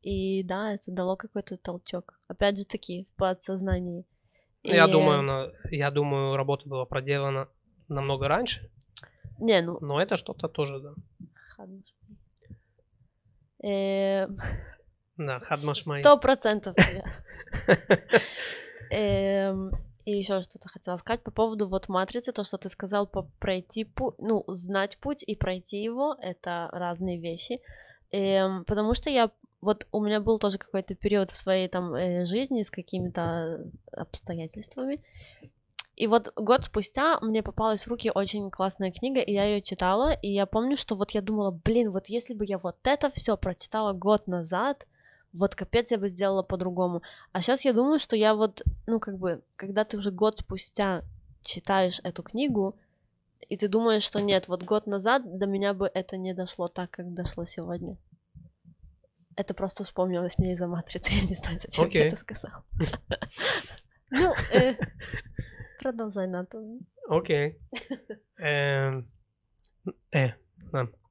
[0.01, 2.19] и да, это дало какой-то толчок.
[2.27, 4.03] Опять же таки, в подсознании.
[4.63, 7.47] Ну, Я И- думаю, на- я думаю, работа была проделана
[7.87, 8.69] намного раньше,
[9.39, 10.93] Не, ну, но это что-то тоже, да.
[13.63, 14.27] Э,
[15.17, 16.01] Да, хадмаш май.
[16.01, 16.75] Сто процентов.
[20.05, 23.85] И еще что-то хотела сказать по поводу вот матрицы, то, что ты сказал, по пройти
[23.85, 27.59] путь, ну, знать путь и пройти его, это разные вещи.
[28.11, 32.25] Эм, Потому что я, вот у меня был тоже какой-то период в своей там э,
[32.25, 35.01] жизни с какими-то обстоятельствами,
[35.95, 40.11] и вот год спустя мне попалась в руки очень классная книга, и я ее читала,
[40.11, 43.37] и я помню, что вот я думала, блин, вот если бы я вот это все
[43.37, 44.85] прочитала год назад,
[45.37, 47.01] вот капец я бы сделала по-другому.
[47.31, 51.03] А сейчас я думаю, что я вот, ну как бы, когда ты уже год спустя
[51.41, 52.77] читаешь эту книгу,
[53.47, 56.91] и ты думаешь, что нет, вот год назад до меня бы это не дошло так,
[56.91, 57.97] как дошло сегодня.
[59.35, 61.11] Это просто вспомнилось мне из-за матрицы.
[61.21, 62.01] Я не знаю, зачем Окей.
[62.01, 62.63] я это сказал.
[64.11, 64.75] Ну, э,
[65.79, 66.61] продолжай, Ната.
[67.09, 67.57] Окей.
[68.37, 69.09] Эм,
[70.11, 70.29] Э.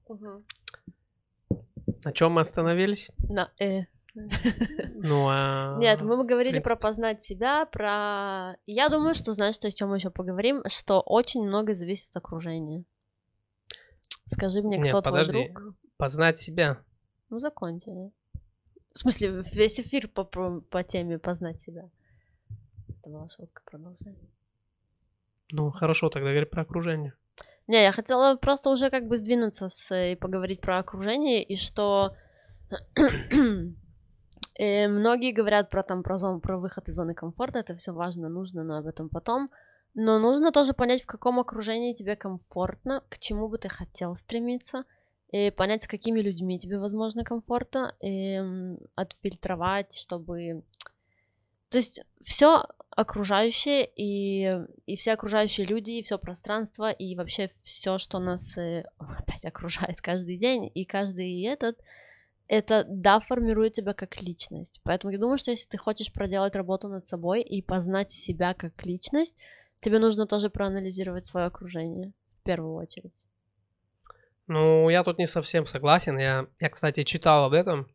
[0.09, 0.45] Мгм.
[2.05, 3.11] На чем мы остановились?
[3.29, 3.85] На э.
[4.97, 5.77] Ну, а...
[5.79, 8.57] Нет, мы бы говорили про познать себя, про...
[8.67, 12.85] Я думаю, что, знаешь, о чем мы еще поговорим, что очень много зависит от окружения.
[14.27, 15.53] Скажи мне, Нет, кто твой подожди.
[15.53, 15.75] друг?
[15.97, 16.79] Познать себя.
[17.29, 17.91] Ну, закончи.
[18.95, 21.91] В смысле, весь эфир по, по, по теме познать себя.
[22.89, 24.17] Это была шутка, продолжай.
[25.53, 27.13] Ну, хорошо, тогда говори про окружение.
[27.67, 32.17] Не, я хотела просто уже как бы сдвинуться с, и поговорить про окружение, и что
[34.55, 38.29] э, многие говорят про там про, зон, про выход из зоны комфорта, это все важно,
[38.29, 39.51] нужно, но об этом потом.
[39.95, 44.85] Но нужно тоже понять, в каком окружении тебе комфортно, к чему бы ты хотел стремиться,
[45.31, 50.63] и понять, с какими людьми тебе, возможно, комфортно, и м, отфильтровать, чтобы...
[51.71, 57.99] То есть все окружающее и, и все окружающие люди, и все пространство, и вообще все,
[57.99, 61.79] что нас э, опять окружает каждый день, и каждый этот,
[62.49, 64.81] это, да, формирует тебя как личность.
[64.85, 68.85] Поэтому я думаю, что если ты хочешь проделать работу над собой и познать себя как
[68.85, 69.35] личность,
[69.81, 73.13] тебе нужно тоже проанализировать свое окружение в первую очередь.
[74.47, 76.19] Ну, я тут не совсем согласен.
[76.19, 77.89] Я, я кстати, читал об этом,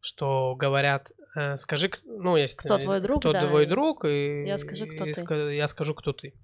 [0.00, 4.58] что говорят, э, скажи, ну, если Кто твой друг, кто да, твой друг, и я
[4.58, 5.22] скажу, кто и ты.
[5.22, 6.34] ска- я скажу, кто ты.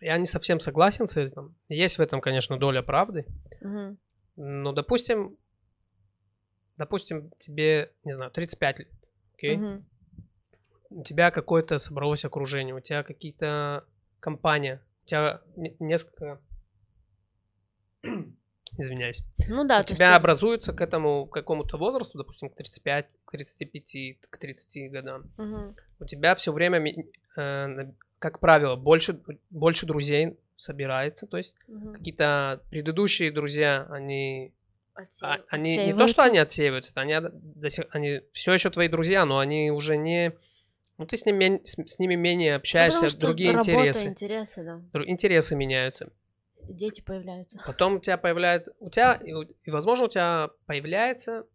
[0.00, 1.54] Я не совсем согласен с этим.
[1.68, 3.26] Есть в этом, конечно, доля правды.
[3.60, 3.98] Мгм.
[4.36, 5.36] Но, допустим,
[6.80, 8.88] допустим, тебе, не знаю, 35 лет,
[9.34, 9.56] окей?
[9.56, 9.84] Мгм.
[10.90, 13.84] у тебя какое-то собралось окружение, у тебя какие-то
[14.18, 16.40] компания, у тебя не- несколько...
[18.78, 19.22] Извиняюсь.
[19.48, 23.30] Ну да, у тебя ты- образуются к этому к какому-то возрасту, допустим, к 35, к
[23.32, 25.24] 35, к 30 годам.
[25.36, 25.76] Мгм.
[25.98, 26.80] У тебя все время,
[27.36, 31.26] э, как правило, больше, больше друзей собирается.
[31.26, 31.92] То есть Мгм.
[31.94, 34.52] какие-то предыдущие друзья, они,
[35.20, 35.46] а- Отсеиваются.
[35.54, 37.14] они не то, что они отсеиваются, они,
[37.90, 40.32] они все еще твои друзья, но они уже не...
[40.98, 44.06] Ну, ты с ними, с, с ними менее Ну, общаешься, потому что другие работа, интересы.
[44.08, 45.02] интересы, да.
[45.06, 46.12] Интересы меняются.
[46.68, 47.58] Дети появляются.
[47.66, 51.46] Потом у тебя появляется, у тебя, и, возможно, у тебя появляется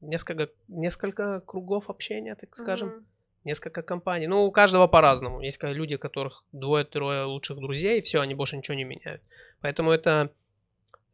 [0.00, 3.06] несколько, несколько кругов общения, так скажем, Мгм.
[3.44, 4.28] несколько компаний.
[4.28, 5.40] Ну, у каждого по-разному.
[5.40, 9.20] Есть люди, у которых двое-трое лучших друзей, и все, они больше ничего не меняют.
[9.60, 10.30] Поэтому это,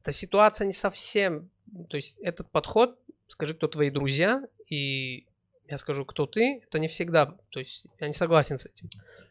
[0.07, 1.51] эта ситуация не совсем...
[1.90, 5.27] То есть этот подход, скажи, кто твои друзья, и
[5.69, 7.37] я скажу, кто ты, это не всегда...
[7.51, 8.88] То есть я не согласен с этим.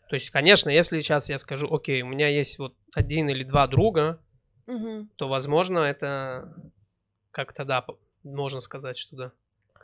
[0.09, 3.67] То есть, конечно, если сейчас я скажу, окей, у меня есть вот один или два
[3.67, 4.19] друга,
[4.67, 5.09] Мгм.
[5.15, 6.53] то, возможно, это
[7.31, 7.85] как-то, да,
[8.23, 9.31] можно сказать, что да.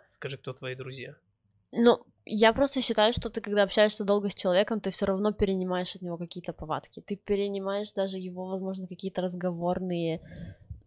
[0.10, 1.16] Скажи, кто твои друзья.
[1.72, 5.96] Ну, я просто считаю, что ты, когда общаешься долго с человеком, ты все равно перенимаешь
[5.96, 7.00] от него какие-то повадки.
[7.00, 10.20] Ты перенимаешь даже его, возможно, какие-то разговорные,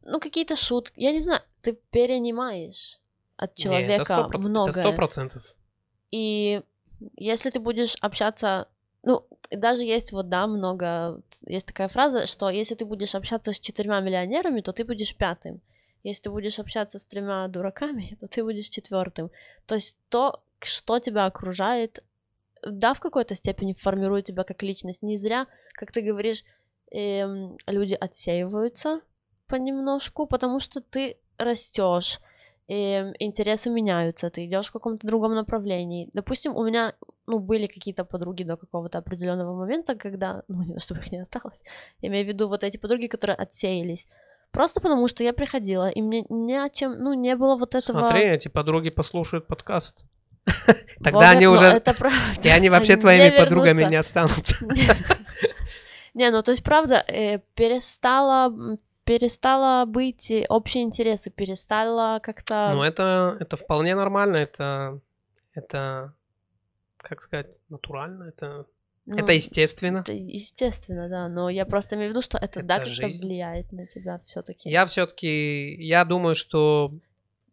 [0.05, 0.93] ну, какие-то шутки.
[0.97, 2.99] Я не знаю, ты перенимаешь
[3.37, 4.71] от Не, человека проц- многое.
[4.71, 5.55] Это сто процентов.
[6.11, 6.63] И
[7.17, 8.69] если ты будешь общаться,
[9.03, 13.61] ну, даже есть вот, да, много, есть такая фраза, что если ты будешь общаться с
[13.61, 15.61] четырьмя миллионерами, то ты будешь пятым.
[16.03, 19.31] Если ты будешь общаться с тремя дураками, то ты будешь четвертым.
[19.67, 22.05] То есть то, что тебя окружает,
[22.63, 25.03] да, в какой-то степени формирует тебя как личность.
[25.03, 26.45] Не зря, как ты говоришь,
[26.91, 29.01] эм, люди отсеиваются
[29.55, 32.21] понемножку, потому что ты растешь,
[32.71, 36.09] и интересы меняются, ты идешь в каком-то другом направлении.
[36.15, 36.95] Допустим, у меня
[37.27, 41.63] ну, были какие-то подруги до какого-то определенного момента, когда, ну, не, чтобы их не осталось,
[42.03, 44.07] я имею в виду вот эти подруги, которые отсеялись.
[44.51, 47.99] Просто потому, что я приходила, и мне ни о чем, ну, не было вот этого...
[47.99, 50.07] Смотри, эти подруги послушают подкаст.
[51.05, 51.83] Тогда они уже...
[52.43, 54.57] И они вообще твоими подругами не останутся.
[56.15, 62.73] Не, ну то есть правда, э, перестала, перестала быть общие интересы, перестала как-то...
[62.75, 65.01] Но это, это вполне нормально, это,
[65.55, 66.15] это,
[66.97, 68.67] как сказать, натурально, это,
[69.07, 69.99] ну, это естественно.
[69.99, 73.27] это естественно, да, но я просто имею в виду, что это, да, Это как-то жизнь.
[73.27, 76.93] влияет на тебя все таки Я все-таки, я думаю, что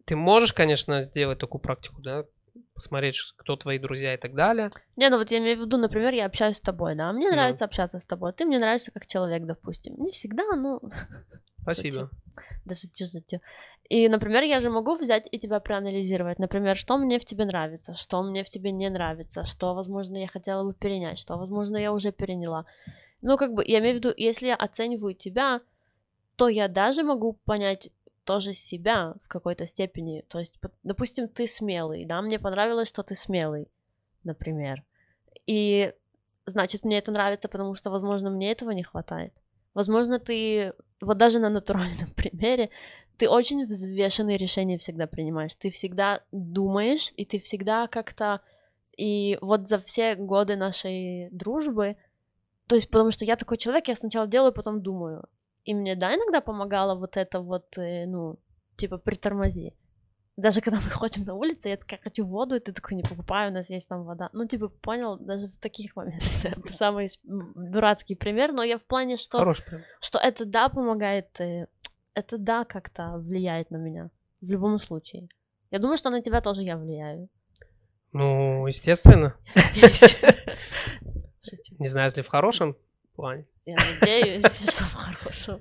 [0.06, 2.26] ты можешь, конечно, сделать такую практику, да,
[2.74, 4.72] посмотреть, кто твои друзья и так далее.
[4.96, 7.66] Не, ну вот я имею в виду, например, я общаюсь с тобой, да, мне нравится
[7.66, 9.96] общаться с тобой, ты мне нравишься как человек, допустим.
[9.98, 10.80] Не всегда, ну,
[11.62, 12.10] Спасибо.
[12.66, 13.42] да шучу, шучу.
[13.92, 16.40] И, например, я же могу взять и тебя проанализировать.
[16.40, 20.28] Например, что мне в тебе нравится, что мне в тебе не нравится, что, возможно, я
[20.28, 22.66] хотела бы перенять, что, возможно, я уже переняла.
[23.22, 25.60] Ну, как бы, я имею в виду, если я оцениваю тебя,
[26.38, 27.90] то я даже могу понять,
[28.24, 30.24] тоже себя в какой-то степени.
[30.28, 33.68] То есть, допустим, ты смелый, да, мне понравилось, что ты смелый,
[34.24, 34.84] например.
[35.48, 35.94] И
[36.46, 39.34] значит, мне это нравится, потому что, возможно, мне этого не хватает.
[39.74, 42.70] Возможно, ты, вот даже на натуральном примере,
[43.18, 45.56] ты очень взвешенные решения всегда принимаешь.
[45.56, 48.42] Ты всегда думаешь, и ты всегда как-то...
[48.98, 51.96] И вот за все годы нашей дружбы,
[52.68, 55.28] то есть потому что я такой человек, я сначала делаю, потом думаю.
[55.66, 58.40] И мне, да, иногда помогало вот это вот, э, ну,
[58.78, 59.74] типа, притормози.
[60.38, 63.52] Даже когда мы ходим на улице, я такая хочу воду, и ты такой не покупаю,
[63.52, 64.30] у нас есть там вода.
[64.34, 66.30] Ну, типа, понял, даже в таких моментах.
[66.44, 69.86] Это самый дурацкий пример, но я в плане, что, Хороший пример.
[70.00, 71.68] что это да помогает, э,
[72.14, 74.10] это да как-то влияет на меня.
[74.42, 75.30] В любом случае.
[75.70, 77.30] Я думаю, что на тебя тоже я влияю.
[78.12, 79.36] Ну, естественно.
[81.80, 82.76] Не знаю, если в хорошем
[83.22, 83.46] плане.
[83.66, 85.60] Я надеюсь, что в хорошем.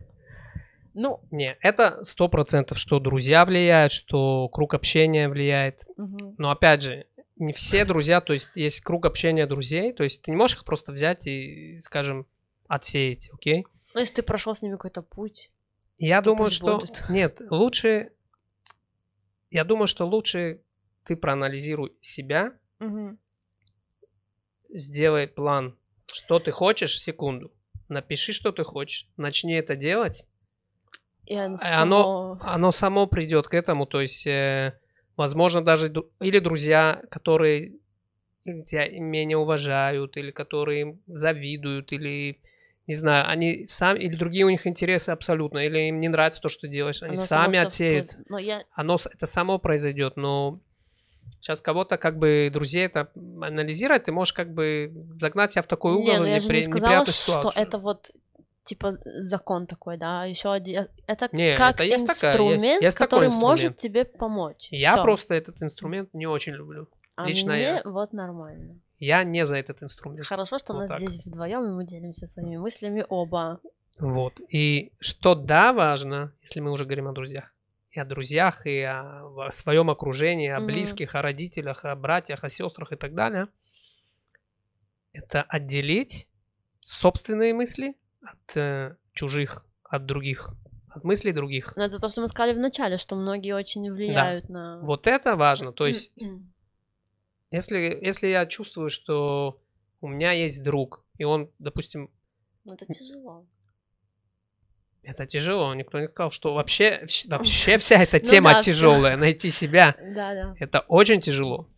[0.95, 5.85] Ну, Не, это сто процентов, что друзья влияют, что круг общения влияет.
[5.97, 6.35] мгм.
[6.37, 10.31] Но опять же, не все друзья, то есть есть круг общения друзей, то есть ты
[10.31, 12.27] не можешь их просто взять и, скажем,
[12.67, 13.65] отсеять, окей?
[13.95, 15.51] ну, если ты прошел с ними какой-то путь.
[15.99, 16.79] Я думаю, что...
[16.79, 17.05] будут.
[17.09, 18.13] Нет, лучше...
[19.51, 20.61] Я думаю, что лучше
[21.05, 23.19] ты проанализируй себя, Мгм.
[24.69, 25.77] сделай план,
[26.13, 27.53] что ты хочешь, секунду.
[27.89, 30.27] Напиши, что ты хочешь, начни это делать,
[31.27, 34.79] И оно А оно- само- оно само придет к этому, то есть, э,
[35.17, 37.75] возможно, даже или друзья, которые
[38.45, 42.41] тебя менее уважают, или которые завидуют, или
[42.87, 46.49] не знаю, они сами, или другие у них интересы абсолютно, или им не нравится то,
[46.49, 48.09] что ты делаешь, они оно сами отсеют.
[48.29, 50.59] Но я Оно, это само произойдет, но
[51.41, 55.93] сейчас кого-то как бы друзей это анализировать, ты можешь как бы загнать себя в такой
[55.93, 58.11] угол Не, ну я непри- же не сказала, что это вот
[58.65, 62.97] типа закон такой, да, еще один, это Не, как это есть такая- есть- инструмент, есть
[62.99, 63.79] который может инструмент.
[63.79, 64.69] тебе помочь.
[64.71, 65.03] Я Всё.
[65.03, 66.87] просто этот инструмент не очень люблю.
[67.17, 67.83] а лично мне я.
[67.85, 68.77] вот нормально.
[68.99, 70.27] Я не за этот инструмент.
[70.27, 71.01] Хорошо, что Вот нас так.
[71.01, 73.61] здесь вдвоем, и мы делимся своими мыслями оба.
[73.99, 74.35] Вот.
[74.49, 77.53] И что да, важно, если мы уже говорим о друзьях,
[77.91, 80.67] и о друзьях, и о, в- своем окружении, о Мгм.
[80.69, 83.49] близких, о родителях, о братьях, о сестрах и так далее,
[85.13, 86.29] это отделить
[86.81, 90.51] собственные мысли от э, чужих, от других,
[90.89, 91.75] от мыслей других.
[91.77, 94.81] Но это то, что мы сказали в начале, что многие очень влияют на...
[94.83, 95.73] Вот это важно.
[95.73, 96.13] То есть,
[97.51, 99.61] если, если я чувствую, что
[100.01, 102.11] у меня есть друг, и он, допустим,
[102.65, 103.47] Ну, это тяжело.
[105.03, 109.51] Это тяжело, никто не сказал, что вообще, вообще вся эта Ну тема да, тяжелая, найти
[109.51, 110.55] себя, Да-да.
[110.59, 111.69] это очень тяжело.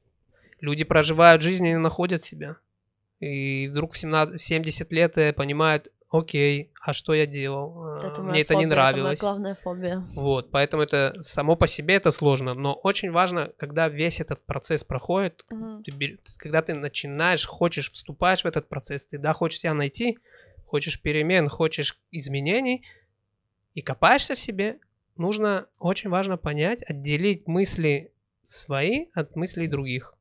[0.61, 2.57] Люди проживают жизнь и не находят себя.
[3.21, 7.73] И вдруг в 17, в 70 лет э, понимают, окей, а что я делал?
[7.85, 9.21] А, Это Мне это не фобия, Это нравилось.
[9.21, 10.05] главная фобия.
[10.17, 14.83] Вот, поэтому это само по себе это сложно, но очень важно, когда весь этот процесс
[14.85, 15.45] проходит,
[15.85, 20.19] ты когда ты начинаешь, хочешь, вступаешь в этот процесс, ты да, хочешь себя найти,
[20.67, 22.83] хочешь перемен, хочешь изменений,
[23.75, 24.79] и копаешься в себе,
[25.17, 30.15] нужно, очень важно понять, отделить мысли свои от мыслей других.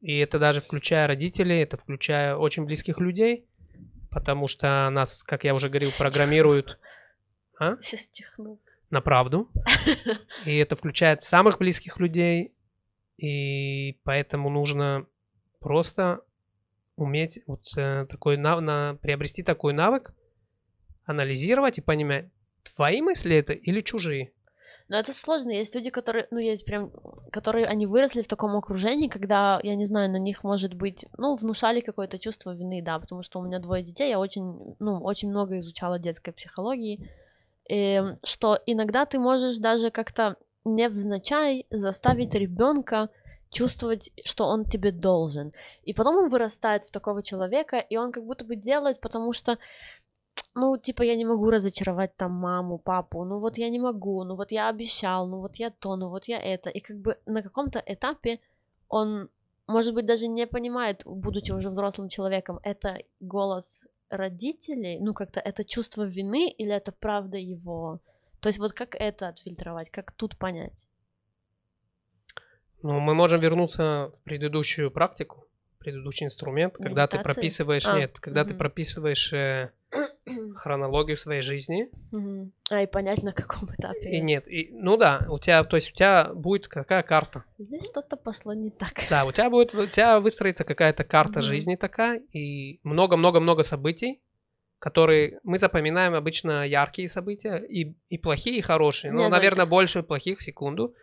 [0.00, 3.46] И это даже включая родителей, это включая очень близких людей,
[4.10, 6.78] потому что нас, как я уже говорил, программируют
[7.58, 7.76] а?
[7.82, 8.58] Сейчас чихну.
[8.90, 9.50] на правду.
[10.44, 12.52] И это включает самых близких людей.
[13.16, 15.06] И поэтому нужно
[15.58, 16.20] просто
[16.94, 20.14] уметь вот э, такой нав- на, приобрести такой навык,
[21.04, 22.28] анализировать и понимать,
[22.74, 24.32] твои мысли это или чужие.
[24.88, 25.50] Но это сложно.
[25.50, 26.90] Есть люди, которые, ну, есть прям,
[27.30, 31.36] которые, они выросли в таком окружении, когда, я не знаю, на них, может быть, ну,
[31.36, 35.28] внушали какое-то чувство вины, да, потому что у меня двое детей, я очень, ну, очень
[35.28, 37.10] много изучала детской психологии,
[37.68, 43.10] и, что иногда ты можешь даже как-то невзначай заставить ребенка
[43.50, 45.52] чувствовать, что он тебе должен.
[45.82, 49.58] И потом он вырастает в такого человека, и он как будто бы делает, потому что
[50.58, 54.34] ну, типа, я не могу разочаровать там маму, папу, ну вот я не могу, ну
[54.34, 56.70] вот я обещал, ну вот я то, ну вот я это.
[56.70, 58.40] И как бы на каком-то этапе
[58.88, 59.28] он,
[59.68, 65.64] может быть, даже не понимает, будучи уже взрослым человеком, это голос родителей, ну как-то это
[65.64, 68.00] чувство вины или это правда его.
[68.40, 70.88] То есть вот как это отфильтровать, как тут понять?
[72.82, 75.47] Ну, мы можем вернуться в предыдущую практику,
[75.78, 77.34] предыдущий инструмент, когда ты Медитации?
[77.34, 78.58] прописываешь, А, нет, когда ты мгм.
[78.58, 79.70] прописываешь э,
[80.56, 82.52] хронологию своей жизни, Мгм.
[82.70, 84.10] А, и понять, на каком этапе.
[84.10, 87.86] и нет, и, ну да, у тебя, то есть у тебя будет какая карта, Здесь
[87.86, 88.92] что-то пошло не так.
[89.10, 91.48] Да, у тебя будет, у тебя выстроится какая-то карта Мгм.
[91.48, 94.22] жизни такая, и много-много-много событий,
[94.78, 99.12] которые мы запоминаем обычно яркие события, и, и плохие, и хорошие.
[99.12, 100.94] Ну, наверное, больше плохих секунду.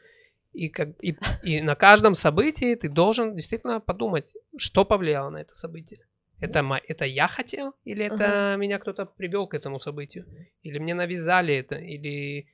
[0.55, 5.53] И, как, и, и на каждом событии ты должен действительно подумать, что повлияло на это
[5.55, 5.99] событие.
[6.39, 10.25] Это, это я хотел, или это меня кто-то привел к этому событию,
[10.63, 12.47] или мне навязали это, или,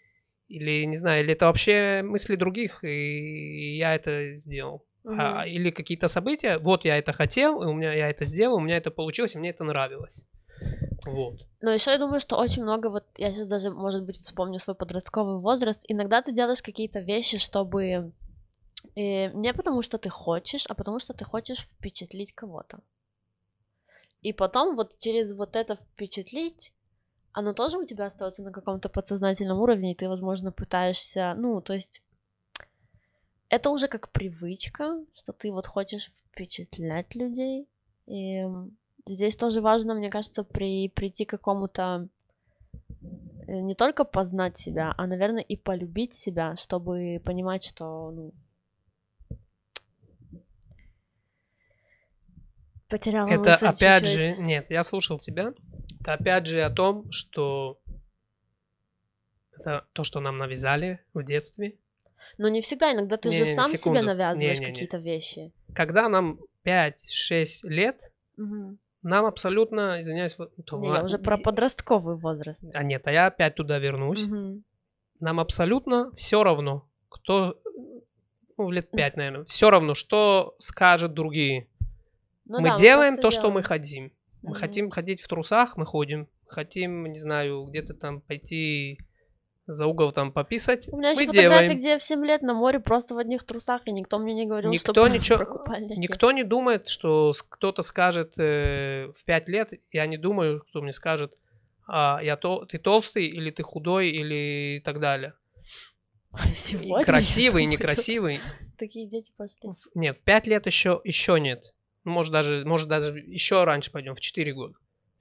[0.47, 4.85] или не знаю, или это вообще мысли других, и я это сделал.
[5.03, 8.61] А, или какие-то события, вот я это хотел, и у меня я это сделал, у
[8.61, 10.23] меня это получилось, и мне это нравилось.
[11.05, 11.45] Вот.
[11.61, 14.75] Но еще я думаю, что очень много, вот я сейчас даже, может быть, вспомню свой
[14.75, 15.83] подростковый возраст.
[15.87, 18.13] Иногда ты делаешь какие-то вещи, чтобы
[18.95, 22.79] э, не потому, что ты хочешь, а потому, что ты хочешь впечатлить кого-то.
[24.21, 26.73] И потом вот через вот это впечатлить,
[27.33, 31.73] оно тоже у тебя остается на каком-то подсознательном уровне, и ты, возможно, пытаешься, ну, то
[31.73, 32.03] есть
[33.49, 37.67] это уже как привычка, что ты вот хочешь впечатлять людей.
[38.07, 38.45] И
[39.05, 42.07] здесь тоже важно, мне кажется, при, прийти к какому-то
[43.47, 48.33] э, не только познать себя, а, наверное, и полюбить себя, чтобы понимать, что, ну,
[52.89, 54.19] потеряла Это мысль опять чуть-чуть.
[54.19, 55.53] же, нет, я слушал тебя.
[56.01, 57.79] Это опять же о том, что
[59.53, 61.77] это то, что нам навязали в детстве.
[62.37, 64.05] Но не всегда, иногда ты же Не-не-не, сам себе секунду.
[64.05, 64.73] навязываешь Не-не-не.
[64.73, 65.51] какие-то вещи.
[65.75, 68.79] Когда нам 5-6 лет, Мгм.
[69.03, 72.61] Нам абсолютно, извиняюсь, то Не, я уже про подростковый возраст.
[72.73, 74.25] А нет, а я опять туда вернусь.
[74.25, 74.63] Мгм.
[75.19, 77.59] Нам абсолютно все равно, кто,
[78.57, 81.67] ну, в лет 5, наверное, все равно, что скажут другие.
[82.45, 83.63] Ну мы да, делаем то, что мы делаем.
[83.63, 84.11] хотим.
[84.41, 84.59] Мы Мгм.
[84.59, 86.27] хотим ходить в трусах, мы ходим.
[86.47, 88.99] Хотим, не знаю, где-то там пойти
[89.67, 90.87] за угол там пописать.
[90.91, 91.79] У меня есть мы фотографии, делаем.
[91.79, 94.45] где я в 7 лет на море просто в одних трусах, и никто мне не
[94.45, 95.99] говорил, Никто что ничего- про купальники.
[95.99, 100.91] Никто не думает, что кто-то скажет э, в 5 лет, я не думаю, кто мне
[100.91, 101.35] скажет,
[101.87, 105.33] а, я то, ты толстый, или ты худой, или так далее.
[106.55, 108.41] Сегодня красивый, некрасивый.
[108.77, 109.69] Такие дети пошли.
[109.93, 111.73] Нет, в 5 лет еще, еще нет.
[112.03, 114.73] Может даже, может даже еще раньше пойдем, в 4 года.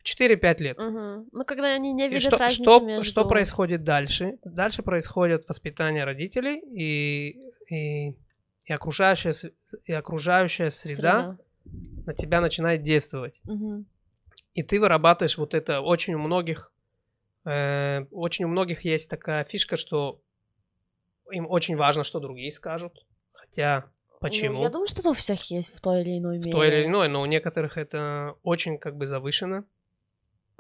[0.03, 0.79] В 4-5 лет.
[0.79, 1.29] Мгм.
[1.31, 3.05] Ну, когда они не И видят что, разницы что, между...
[3.05, 4.39] что происходит дальше?
[4.45, 8.17] Дальше происходит воспитание родителей и, и,
[8.65, 9.35] и, окружающая,
[9.85, 11.37] и окружающая среда,
[12.07, 13.41] на тебя начинает действовать.
[13.45, 13.87] Мгм.
[14.55, 15.81] И ты вырабатываешь вот это.
[15.81, 16.73] Очень у многих,
[17.45, 20.21] э, очень у многих есть такая фишка, что
[21.31, 23.05] им очень важно, что другие скажут.
[23.33, 23.85] Хотя
[24.21, 24.59] почему?
[24.59, 26.53] Ну, я думаю, что это у всех есть в той или иной в мере.
[26.53, 29.65] той или иной, но у некоторых это очень как бы завышено.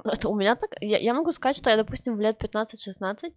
[0.05, 0.71] Это у меня так...
[0.81, 3.33] Я, я могу сказать, что я, допустим, в лет 15-16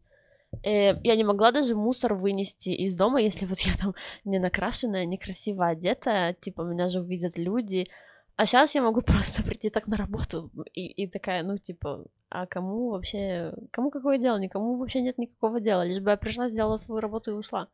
[0.64, 3.95] э, я не могла даже мусор вынести из дома, если вот я там
[4.26, 7.88] не накрашенная, некрасиво одетая, типа меня же увидят люди.
[8.36, 12.47] А сейчас я могу просто прийти так на работу и, и такая, ну, типа, а
[12.47, 13.53] кому вообще...
[13.72, 14.38] Кому какое дело?
[14.38, 15.84] Никому вообще нет никакого дела.
[15.84, 17.68] Лишь бы я пришла, сделала свою работу и ушла.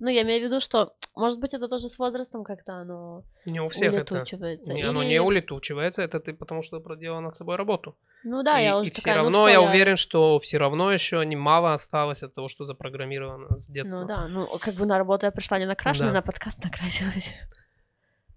[0.00, 3.60] Ну, я имею в виду, что, может быть, это тоже с возрастом как-то оно Не
[3.60, 4.14] у всех это.
[4.14, 4.72] улетучивается.
[4.72, 7.94] Не, Оно Или- не улетучивается, это ты потому что проделала над собой работу.
[8.24, 10.58] Ну да, и, я уже и все такая, ну равно всё, я уверен, что все
[10.58, 14.00] равно еще немало осталось от того, что запрограммировано с детства.
[14.00, 16.18] Ну да, ну как бы на работу я пришла не накрашенная, Да.
[16.18, 17.34] на подкаст накрасилась.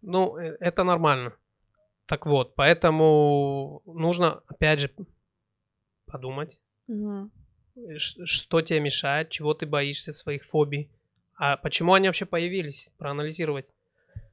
[0.02, 1.32] Ну, э, это нормально.
[2.08, 4.92] Так вот, поэтому нужно, опять же,
[6.06, 6.60] подумать,
[7.98, 10.92] ш- что тебе мешает, чего ты боишься, своих фобий.
[11.46, 12.88] А почему они вообще появились?
[12.98, 13.66] Проанализировать.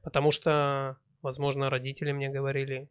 [0.01, 2.87] Потому что, возможно, родители мне говорили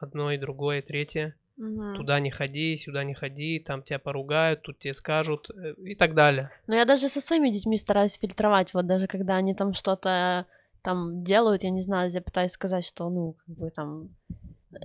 [0.00, 1.36] одно и другое, и третье.
[1.56, 1.94] Мгм.
[1.94, 6.14] Туда не ходи, сюда не ходи, там тебя поругают, тут тебе скажут э, и так
[6.14, 6.50] далее.
[6.66, 10.46] Но я даже со своими детьми стараюсь фильтровать, вот даже когда они там что-то
[10.82, 14.08] там делают, я не знаю, я пытаюсь сказать, что, ну, как бы там,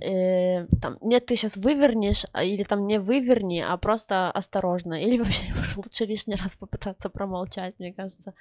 [0.00, 5.18] э, там, нет, ты сейчас вывернешь, а- или там не выверни, а просто осторожно, или
[5.18, 5.42] вообще
[5.76, 8.34] лучше лишний раз попытаться промолчать, мне кажется.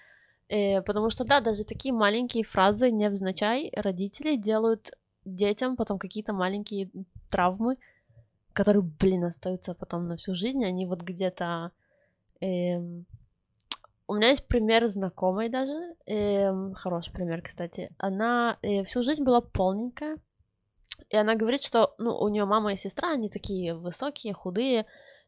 [0.49, 4.91] Э, потому что, да, даже такие маленькие фразы невзначай родители делают
[5.25, 6.89] детям потом какие-то маленькие
[7.29, 7.77] травмы,
[8.53, 11.71] которые, блин, остаются потом на всю жизнь, они вот где-то...
[12.39, 13.05] эм,
[14.07, 17.89] У меня есть пример знакомой даже, эм, хороший пример, кстати.
[17.97, 20.17] Она э, всю жизнь была полненькая,
[21.09, 24.85] и она говорит, что, ну, у нее мама и сестра, они такие высокие, худые,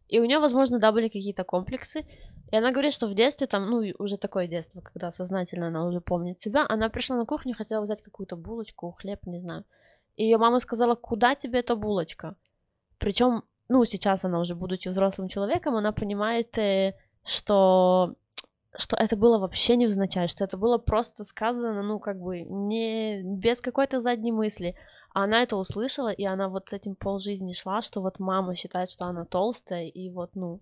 [0.08, 2.06] и у нее, возможно, да, были какие-то комплексы.
[2.52, 6.02] И она говорит, что в детстве, там, ну, уже такое детство, когда сознательно она уже
[6.02, 9.66] помнит себя, она пришла на кухню, хотела взять какую-то булочку, хлеб, не знаю.
[10.16, 12.36] И ее мама сказала, куда тебе эта булочка?
[12.98, 18.16] Причем, ну, сейчас она уже, будучи взрослым человеком, она понимает, э, что
[18.78, 23.62] что это было вообще невзначай, что это было просто сказано, ну, как бы, не без
[23.62, 24.76] какой-то задней мысли.
[25.12, 29.06] она это услышала, и она вот с этим полжизни шла, что вот мама считает, что
[29.06, 30.62] она толстая, и вот, ну,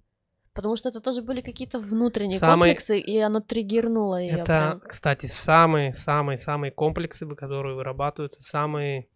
[0.57, 4.39] потому что это тоже были какие-то внутренние Самый- комплексы, и оно триггернуло ее.
[4.39, 9.07] Это, кстати, самые-самые-самые комплексы, которые вырабатываются, самые,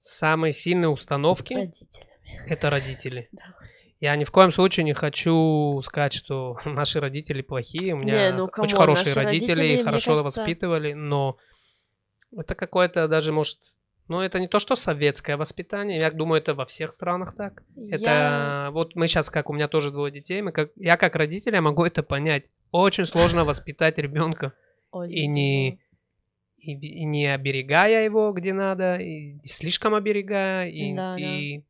[0.00, 2.10] самые сильные установки родителями.
[2.48, 3.28] это родители.
[3.32, 3.42] Да.
[4.00, 7.94] Я ни в коем случае не хочу сказать, что наши родители плохие.
[7.94, 11.36] У меня Не, ну, очень хорошие наши родители, родители, хорошо кажется- воспитывали, но
[12.36, 13.58] это какое-то даже, может,
[14.08, 15.98] ну, это не то, что советское воспитание.
[15.98, 17.62] Я думаю, это во всех странах так.
[17.76, 21.16] Это Я- вот мы сейчас, как у меня тоже двое детей, мы как, я как
[21.16, 22.44] родитель, я могу это понять.
[22.70, 24.52] Очень сложно воспитать ребенка
[25.08, 25.80] и не
[26.58, 31.64] и, и не оберегая его где надо, и не слишком оберегая, и, Да, и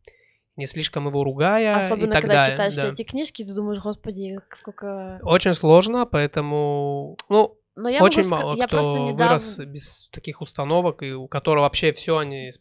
[0.56, 2.52] не слишком его ругая, Особенно, и так когда далее.
[2.52, 2.82] читаешь да.
[2.82, 5.18] все эти книжки, ты думаешь, господи, сколько...
[5.22, 9.24] Очень сложно, поэтому, ну, Но я очень могу мало я кто просто недавно...
[9.26, 12.52] вырос без таких установок, и у которого вообще все они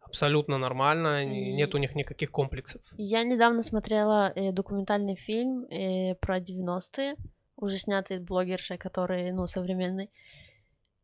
[0.00, 2.82] абсолютно нормально, И- нет у них никаких комплексов.
[2.96, 7.16] Я недавно смотрела э, документальный фильм э, про 90-е,
[7.56, 10.10] уже снятый блогершей, который, ну, современный.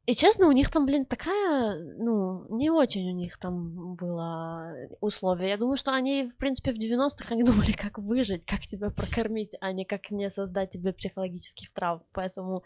[0.06, 5.50] И честно, у них там, блин, такая, ну, не очень у них там было условия.
[5.50, 9.54] Я думаю, что они, в принципе, в 90-х они думали, как выжить, как тебя прокормить,
[9.60, 12.02] а не как не создать тебе психологических травм.
[12.12, 12.64] Поэтому,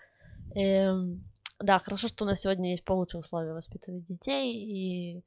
[0.55, 1.25] эм,
[1.59, 5.25] да, хорошо, что у нас сегодня есть получше условия воспитывать детей и,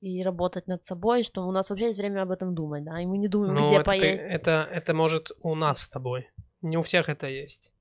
[0.00, 3.06] и работать над собой, что у нас вообще есть время об этом думать, да, и
[3.06, 4.24] мы не думаем, Ну, где это, ты- поесть.
[4.24, 6.28] это, это может у нас с тобой.
[6.60, 7.72] Не у всех это есть.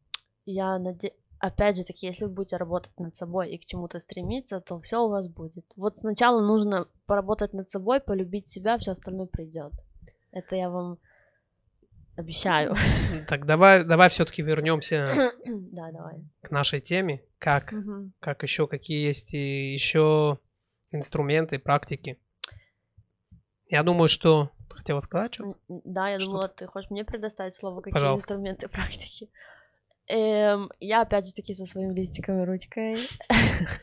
[0.45, 1.13] Я наде...
[1.45, 5.03] Опять же таки, если вы будете работать над собой и к чему-то стремиться, то все
[5.05, 5.65] у вас будет.
[5.75, 9.71] Вот сначала нужно поработать над собой, полюбить себя, все остальное придет.
[10.31, 10.97] Это я вам
[12.15, 12.73] обещаю.
[13.27, 15.13] Так давай, давай все-таки вернемся
[15.45, 16.23] Да, давай.
[16.41, 17.21] к нашей теме.
[17.37, 18.13] Как, Мгм.
[18.19, 20.39] как еще, какие есть и еще
[20.89, 22.17] инструменты, практики.
[23.67, 24.49] Я думаю, что...
[24.69, 25.55] Ты хотела сказать что?
[25.67, 28.33] Да, я Что думала, ты хочешь мне предоставить слово, какие Пожалуйста.
[28.33, 29.29] инструменты практики.
[30.07, 32.97] Эм, я опять же таки со своим листиком и ручкой.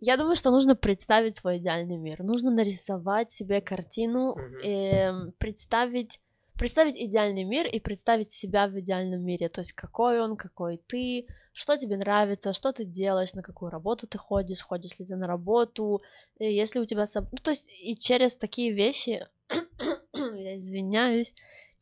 [0.00, 2.22] Я думаю, что нужно представить свой идеальный мир.
[2.22, 6.20] Нужно нарисовать себе картину, эм, представить,
[6.58, 9.48] представить идеальный мир и представить себя в идеальном мире.
[9.48, 14.06] То есть какой он, какой ты, что тебе нравится, что ты делаешь, на какую работу
[14.06, 16.02] ты ходишь, ходишь ли ты на работу,
[16.38, 17.06] э, если у тебя...
[17.14, 19.26] Ну, то есть и через такие вещи,
[20.12, 21.32] я извиняюсь,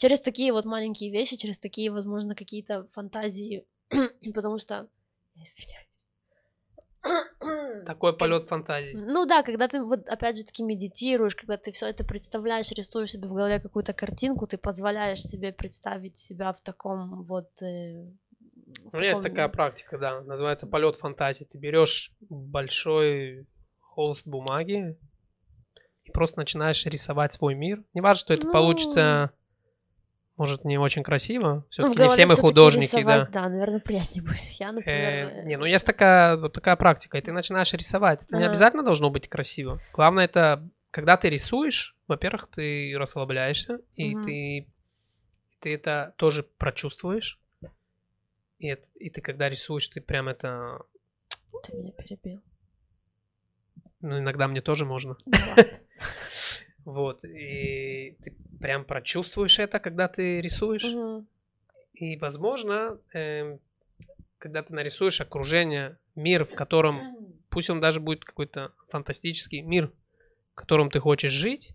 [0.03, 3.65] через такие вот маленькие вещи, через такие, возможно, какие-то фантазии,
[4.35, 4.89] потому что...
[5.37, 5.87] Извиняюсь.
[7.87, 8.95] Такой полет фантазии.
[8.95, 13.11] Ну да, когда ты вот опять же таки медитируешь, когда ты все это представляешь, рисуешь
[13.13, 17.51] себе в голове какую-то картинку, ты позволяешь себе представить себя в таком вот...
[17.63, 18.05] э,
[18.93, 21.45] Ну, есть таком- такая практика, да, называется полет фантазии.
[21.45, 23.47] Ты берешь большой
[23.81, 24.97] холст бумаги
[26.05, 27.83] и просто начинаешь рисовать свой мир.
[27.95, 28.53] Не важно, что это Ну.
[28.53, 29.31] получится,
[30.37, 31.55] может, не очень красиво.
[31.55, 33.27] Ну, Все-таки не голове все мы художники, да.
[33.27, 34.39] Да, наверное, приятнее будет.
[34.59, 35.29] Я, например...
[35.29, 38.25] Э, не, ну есть такая, вот такая практика, и ты начинаешь рисовать.
[38.25, 38.51] Это не Ага.
[38.51, 39.81] обязательно должно быть красиво.
[39.93, 44.23] Главное это, когда ты рисуешь, во-первых, ты расслабляешься, и Мгм.
[44.25, 44.67] ты,
[45.61, 47.39] ты это тоже прочувствуешь.
[48.59, 50.79] И, это- и ты когда рисуешь, ты прям это...
[51.65, 52.41] Ты меня перебил.
[54.01, 55.17] Ну, иногда мне тоже можно.
[55.27, 55.65] Ну ладно.
[56.85, 57.25] Вот.
[57.25, 60.95] И ты прям прочувствуешь это, когда ты рисуешь.
[60.95, 61.27] Мгм.
[61.95, 63.61] И, возможно, эм,
[64.39, 67.01] когда ты нарисуешь окружение, мир, в котором
[67.51, 69.93] пусть он даже будет какой-то фантастический мир,
[70.53, 71.75] в котором ты хочешь жить,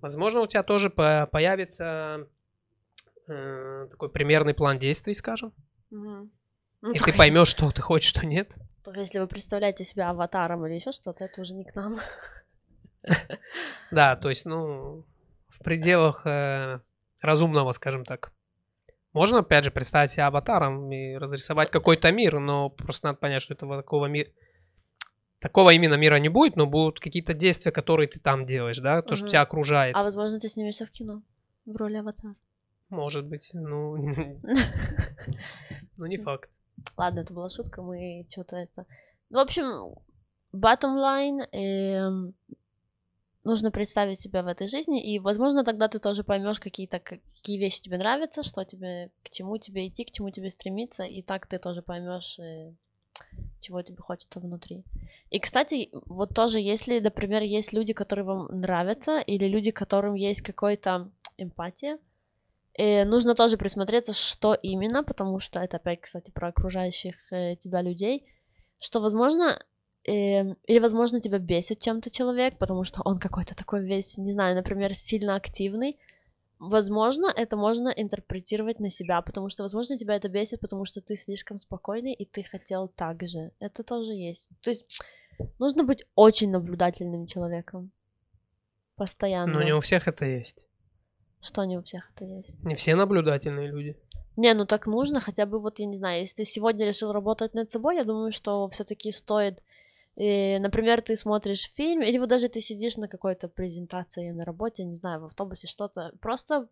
[0.00, 2.26] возможно, у тебя тоже по- появится
[3.28, 5.52] э, такой примерный план действий, скажем,
[5.90, 6.30] Мгм.
[6.82, 8.54] Ну, и ты поймешь, что ты хочешь, что нет.
[8.84, 11.98] только если вы представляете себя аватаром или еще что-то, это уже не к нам.
[13.90, 15.04] Да, то есть, ну,
[15.48, 16.80] в пределах э,
[17.20, 18.32] разумного, скажем так.
[19.12, 23.54] Можно, опять же, представить себя аватаром и разрисовать какой-то мир, но просто надо понять, что
[23.54, 24.30] этого такого мира...
[25.38, 29.14] Такого именно мира не будет, но будут какие-то действия, которые ты там делаешь, да, то,
[29.14, 29.30] что Мгм.
[29.30, 29.96] тебя окружает.
[29.96, 31.22] А возможно, ты снимешься в кино
[31.64, 32.34] в роли аватара.
[32.88, 33.96] Может быть, ну,
[35.96, 36.50] ну не факт.
[36.96, 38.86] Ладно, это была шутка, мы что-то это...
[39.30, 39.94] В общем,
[40.54, 42.34] bottom line, эм,
[43.46, 47.80] нужно представить себя в этой жизни, и, возможно, тогда ты тоже поймешь какие-то, какие вещи
[47.80, 51.58] тебе нравятся, что тебе, к чему тебе идти, к чему тебе стремиться, и так ты
[51.58, 52.74] тоже поймешь, э,
[53.60, 54.82] чего тебе хочется внутри.
[55.30, 60.42] И, кстати, вот тоже, если, например, есть люди, которые вам нравятся, или люди, которым есть
[60.42, 61.98] какой-то эмпатия,
[62.74, 67.80] э, нужно тоже присмотреться, что именно, потому что это опять, кстати, про окружающих э, тебя
[67.80, 68.26] людей,
[68.80, 69.58] что, возможно,
[70.06, 74.94] или, возможно, тебя бесит чем-то человек, потому что он какой-то такой весь, не знаю, например,
[74.94, 75.98] сильно активный.
[76.58, 81.16] Возможно, это можно интерпретировать на себя, потому что, возможно, тебя это бесит, потому что ты
[81.16, 83.50] слишком спокойный, и ты хотел так же.
[83.58, 84.50] Это тоже есть.
[84.62, 85.02] То есть
[85.58, 87.90] нужно быть очень наблюдательным человеком.
[88.94, 89.52] Постоянно.
[89.52, 90.66] Но не у всех это есть.
[91.42, 92.64] Что не у всех это есть?
[92.64, 93.96] Не все наблюдательные люди.
[94.36, 97.54] Не, ну так нужно, хотя бы вот, я не знаю, если ты сегодня решил работать
[97.54, 99.62] над собой, я думаю, что все-таки стоит
[100.16, 104.84] и, например, ты смотришь фильм, или вот даже ты сидишь на какой-то презентации на работе,
[104.84, 106.68] не знаю, в автобусе что-то, просто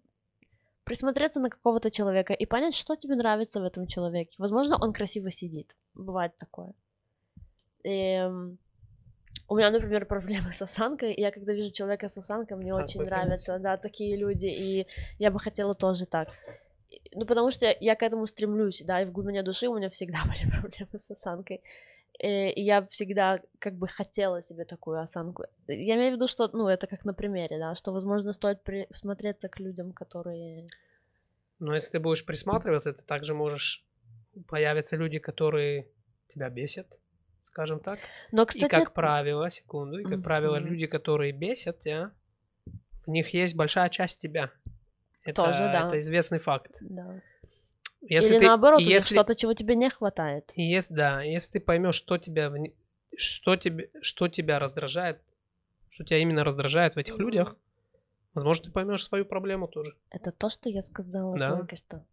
[0.84, 4.36] присмотреться на какого-то человека и понять, что тебе нравится в этом человеке.
[4.38, 5.76] Возможно, он красиво сидит.
[5.94, 6.72] Бывает такое.
[7.84, 8.26] И,
[9.48, 11.14] у меня, например, проблемы с осанкой.
[11.14, 14.46] Я когда вижу человека с осанкой, мне а, очень нравятся, да, такие люди.
[14.46, 14.86] И
[15.18, 16.28] я бы хотела тоже так.
[17.12, 19.90] Ну, потому что я, я к этому стремлюсь, да, и в глубине души у меня
[19.90, 21.62] всегда были проблемы с осанкой.
[22.20, 25.44] Э, и я всегда как бы хотела себе такую осанку.
[25.66, 29.48] Я имею в виду, что, ну, это как на примере, да, что, возможно, стоит присмотреться
[29.48, 30.66] к людям, которые...
[31.58, 33.84] Но если ты будешь присматриваться, ты также можешь...
[34.48, 35.88] Появятся люди, которые
[36.28, 36.88] тебя бесят,
[37.42, 38.00] скажем так.
[38.32, 38.64] Но, кстати...
[38.64, 40.22] И, как правило, секунду, и, как mm-hmm.
[40.22, 42.10] правило, люди, которые бесят тебя,
[43.06, 44.50] в них есть большая часть тебя.
[45.24, 45.86] Это, Тоже, да.
[45.86, 46.72] Это известный факт.
[46.80, 47.20] Да.
[48.08, 49.14] Если Или ты, наоборот, если...
[49.14, 50.52] что-то, чего тебе не хватает.
[50.56, 52.52] Если, да, если ты поймешь, что тебя,
[53.16, 55.22] что, тебе, что тебя раздражает,
[55.90, 57.56] что тебя именно раздражает в этих людях,
[58.34, 59.96] возможно, ты поймешь свою проблему тоже.
[60.10, 61.46] Это то, что я сказала да?
[61.46, 62.04] только что.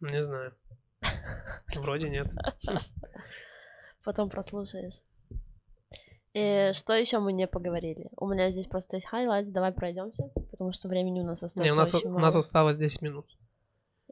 [0.00, 0.54] Не знаю.
[1.74, 2.28] Вроде нет.
[4.04, 5.00] Потом прослушаешь.
[6.34, 8.08] И что еще мы не поговорили?
[8.16, 11.66] У меня здесь просто есть highlight, давай пройдемся, потому что времени у нас осталось.
[11.66, 13.26] Не, у нас, у нас осталось 10 минут.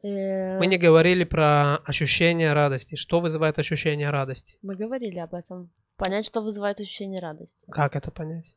[0.02, 2.94] Э, Мы не говорили про ощущение радости.
[2.94, 4.56] Что вызывает ощущение радости?
[4.62, 5.70] Мы говорили об этом.
[5.96, 7.66] Понять, что вызывает ощущение радости.
[7.70, 8.54] Как это понять?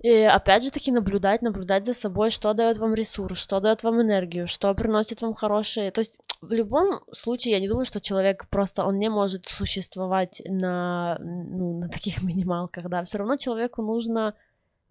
[0.00, 4.00] И опять же таки наблюдать, наблюдать за собой, что дает вам ресурс, что дает вам
[4.00, 5.90] энергию, что приносит вам хорошие.
[5.90, 10.42] То есть в любом случае я не думаю, что человек просто он не может существовать
[10.44, 13.04] на ну, на таких минималках, да.
[13.04, 14.34] Все равно человеку нужно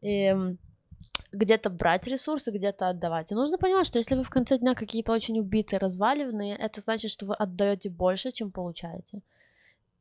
[0.02, 0.58] эм,
[1.32, 3.32] где-то брать ресурсы, где-то отдавать.
[3.32, 7.12] И нужно понимать, что если вы в конце дня какие-то очень убитые, разваливанные, это значит,
[7.12, 9.22] что вы отдаете больше, чем получаете.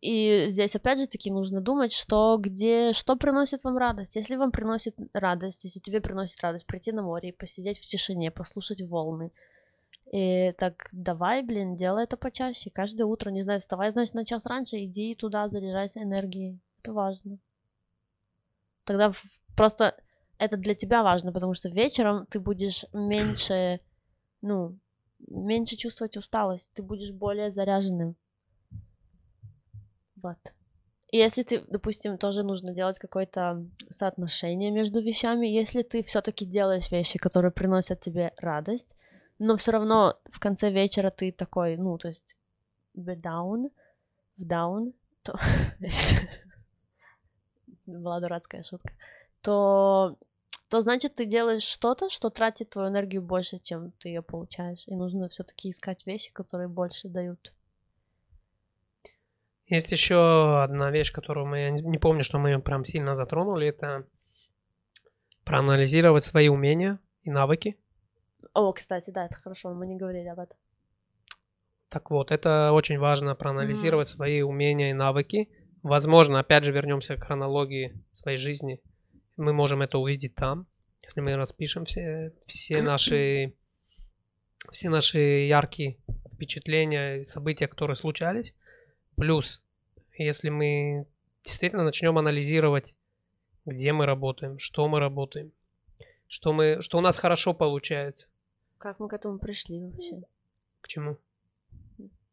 [0.00, 4.16] И здесь опять же таки нужно думать, что где, что приносит вам радость.
[4.16, 8.30] Если вам приносит радость, если тебе приносит радость прийти на море и посидеть в тишине,
[8.30, 9.32] послушать волны,
[10.12, 12.70] и так давай, блин, делай это почаще.
[12.70, 16.60] Каждое утро, не знаю, вставай, значит, на час раньше, иди туда, заряжайся энергией.
[16.82, 17.38] Это важно.
[18.84, 19.10] Тогда
[19.56, 19.96] просто
[20.38, 23.80] это для тебя важно, потому что вечером ты будешь меньше,
[24.42, 24.78] ну,
[25.28, 28.16] меньше чувствовать усталость, ты будешь более заряженным.
[30.16, 30.38] Вот.
[31.12, 36.90] И если ты, допустим, тоже нужно делать какое-то соотношение между вещами, если ты все-таки делаешь
[36.90, 38.88] вещи, которые приносят тебе радость,
[39.38, 42.36] но все равно в конце вечера ты такой, ну, то есть
[42.94, 43.70] в down,
[44.36, 45.38] в down, то
[47.86, 48.94] была дурацкая шутка,
[49.46, 50.18] то
[50.68, 54.82] то значит ты делаешь что-то, что тратит твою энергию больше, чем ты ее получаешь.
[54.86, 57.52] И нужно все-таки искать вещи, которые больше дают.
[59.68, 63.68] Есть еще одна вещь, которую мы, я не помню, что мы ее прям сильно затронули,
[63.68, 64.08] это
[65.44, 67.76] проанализировать свои умения и навыки.
[68.52, 70.56] О, кстати, да, это хорошо, мы не говорили об этом.
[71.88, 74.16] Так вот, это очень важно проанализировать mm-hmm.
[74.16, 75.48] свои умения и навыки.
[75.84, 78.80] Возможно, опять же, вернемся к хронологии своей жизни–
[79.36, 80.66] мы можем это увидеть там,
[81.02, 83.54] если мы распишем все, все наши
[84.70, 85.98] все наши яркие
[86.32, 88.54] впечатления, события, которые случались.
[89.16, 89.62] Плюс,
[90.18, 91.06] если мы
[91.44, 92.96] действительно начнем анализировать,
[93.64, 95.52] где мы работаем, что мы работаем,
[96.28, 98.26] что, мы, что у нас хорошо получается.
[98.78, 100.22] Как мы к этому пришли вообще?
[100.80, 101.16] К чему?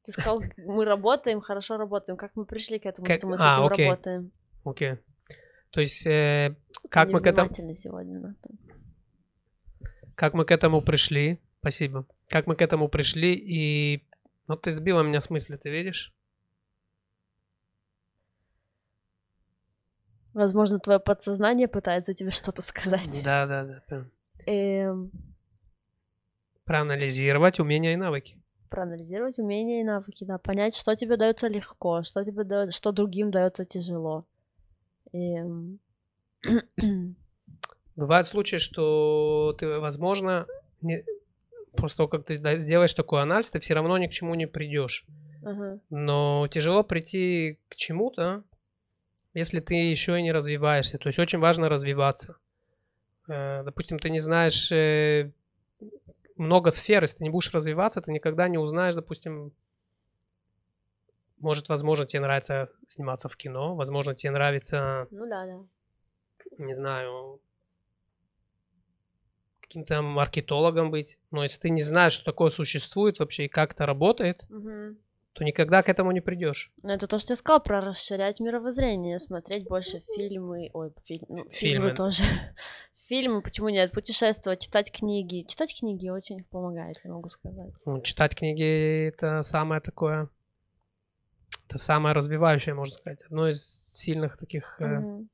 [0.03, 2.17] Ты сказал, мы работаем, хорошо работаем.
[2.17, 3.17] Как мы пришли к этому, как...
[3.17, 3.89] что мы с а, этим окей.
[3.89, 4.31] работаем?
[4.65, 4.97] Окей.
[5.74, 6.55] То есть, э,
[6.89, 7.51] как мы к этому...
[7.51, 8.36] сегодня на
[10.13, 11.39] Как мы к этому пришли?
[11.61, 12.05] Спасибо.
[12.30, 14.03] Как мы к этому пришли и...
[14.47, 16.13] Ну, ты сбила меня с мысли, ты видишь?
[20.36, 23.24] Возможно, твое подсознание пытается тебе что-то сказать.
[23.24, 24.05] Да, да, да.
[24.45, 25.11] Эм...
[26.65, 28.38] Проанализировать умения и навыки.
[28.69, 30.38] Проанализировать умения и навыки, да.
[30.38, 34.28] Понять, что тебе дается легко, что тебе дает, что другим дается тяжело.
[35.14, 35.80] Эм.
[37.95, 40.47] Бывают случаи, что ты, возможно,
[40.82, 41.05] не...
[41.78, 45.05] после того, как ты сделаешь такой анализ, ты все равно ни к чему не придешь.
[45.45, 45.80] Ага.
[45.89, 48.43] Но тяжело прийти к чему-то,
[49.34, 50.97] если ты еще и не развиваешься.
[50.97, 52.38] То есть очень важно развиваться.
[53.28, 55.32] Э, допустим, ты не знаешь э,
[56.36, 59.51] много сфер, если ты не будешь развиваться, ты никогда не узнаешь, допустим,
[61.43, 65.59] может, возможно, тебе нравится сниматься в кино, возможно, тебе нравится, Ну да, да.
[66.57, 67.39] не знаю,
[69.61, 71.17] каким-то маркетологом быть.
[71.31, 74.97] Но если ты не знаешь, что такое существует вообще и как это работает, Мгм.
[75.33, 76.71] то никогда к этому не придешь.
[76.83, 81.49] Ну, это то, что я сказала про расширять мировоззрение, смотреть больше фильмы, ой, фильм, ну,
[81.49, 81.51] фильмы.
[81.51, 81.95] Фильмы.
[81.95, 82.23] тоже.
[83.07, 83.91] Фильмы, почему нет?
[83.91, 85.43] Путешествовать, читать книги.
[85.45, 87.73] Читать книги очень помогает, я могу сказать.
[87.85, 90.29] Ну, читать книги это самое такое,
[91.74, 95.30] это самое развивающее, можно сказать, одно из сильных таких э, Мгм.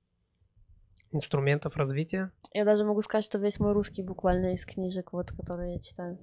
[1.11, 2.31] инструментов развития.
[2.53, 6.17] Я даже могу сказать, что весь мой русский буквально из книжек, вот, которые я читаю.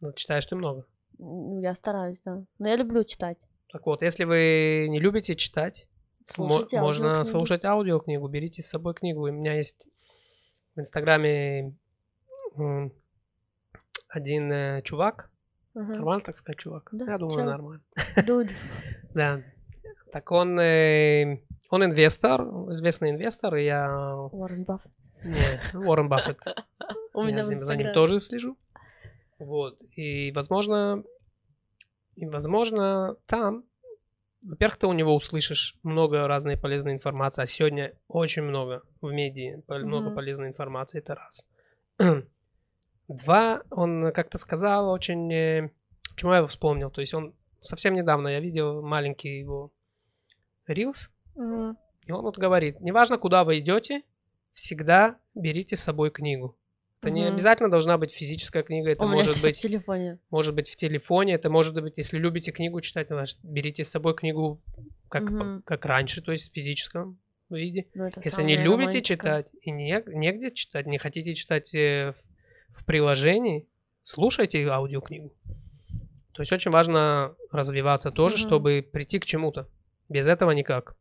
[0.00, 0.86] Ну, читаешь ты много.
[1.18, 2.44] Ну, я стараюсь, да.
[2.60, 3.38] Но я люблю читать.
[3.72, 5.88] Так вот, если вы не любите читать,
[6.26, 7.30] Слушайте можно аудиокниги.
[7.32, 9.22] слушать аудиокнигу, берите с собой книгу.
[9.22, 9.88] У меня есть
[10.76, 11.74] в Инстаграме
[14.08, 15.30] один э, чувак,
[15.74, 15.94] Ага.
[15.94, 16.88] нормально так сказать, чувак?
[16.92, 17.44] Да, Я думаю, чел.
[17.44, 17.82] нормально.
[18.26, 18.48] Дуд.
[19.14, 19.42] Да.
[20.12, 24.16] Так он, э, он инвестор, известный инвестор, и я...
[24.30, 24.92] Уоррен Баффет.
[25.24, 26.40] Не, Уоррен Баффет.
[27.14, 28.56] У меня я за ним, тоже слежу.
[29.38, 29.80] Вот.
[29.96, 31.02] И, возможно,
[32.14, 33.64] и, возможно, там,
[34.42, 39.62] во-первых, ты у него услышишь много разной полезной информации, а сегодня очень много в медиа,
[39.68, 41.46] много полезной информации, это раз.
[43.08, 45.32] Два, он как-то сказал очень...
[45.32, 45.70] э,
[46.14, 46.90] Почему я его вспомнил?
[46.90, 49.72] То есть он совсем недавно, я видел маленький его
[50.66, 51.76] рилс, Мгм.
[52.06, 54.02] и он вот говорит, неважно, куда вы идете,
[54.52, 56.56] всегда берите с собой книгу.
[57.00, 57.34] Это не Мгм.
[57.34, 60.18] обязательно должна быть физическая книга, это У может всё в быть, телефоне.
[60.30, 64.14] может быть в телефоне, это может быть, если любите книгу читать, значит, берите с собой
[64.14, 64.62] книгу
[65.10, 65.62] как, Мгм.
[65.62, 67.18] как раньше, то есть в физическом
[67.50, 67.86] виде.
[67.94, 69.16] Ну, Если не любите романтика.
[69.16, 72.16] читать и не, негде читать, не хотите читать э, в,
[72.74, 73.66] в приложении,
[74.02, 75.32] слушайте аудиокнигу.
[76.32, 78.46] То есть очень важно развиваться тоже, Мгм.
[78.46, 79.68] чтобы прийти к чему-то.
[80.08, 80.96] Без этого никак.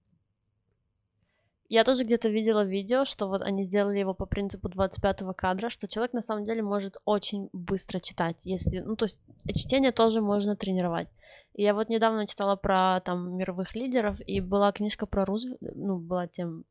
[1.70, 5.88] Я тоже где-то видела видео, что вот они сделали его по принципу 25 кадра, что
[5.88, 9.18] человек на самом деле может очень быстро читать, если, ну, то есть
[9.56, 11.08] чтение тоже можно тренировать.
[11.56, 15.98] И я вот недавно читала про там мировых лидеров, и была книжка про Рузвельта, ну,
[15.98, 16.64] была тем,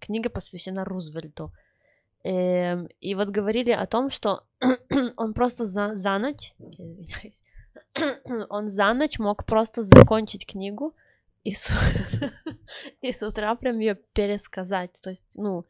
[0.00, 1.52] книга посвящена Рузвельту.
[2.24, 4.44] Эм, и вот говорили о том, что
[5.16, 7.42] он просто за, за ночь, извиняюсь,
[8.48, 10.94] он за ночь мог просто закончить книгу,
[11.42, 11.72] и с,
[13.00, 15.00] и с утра прям ее пересказать.
[15.02, 15.64] То есть, ну,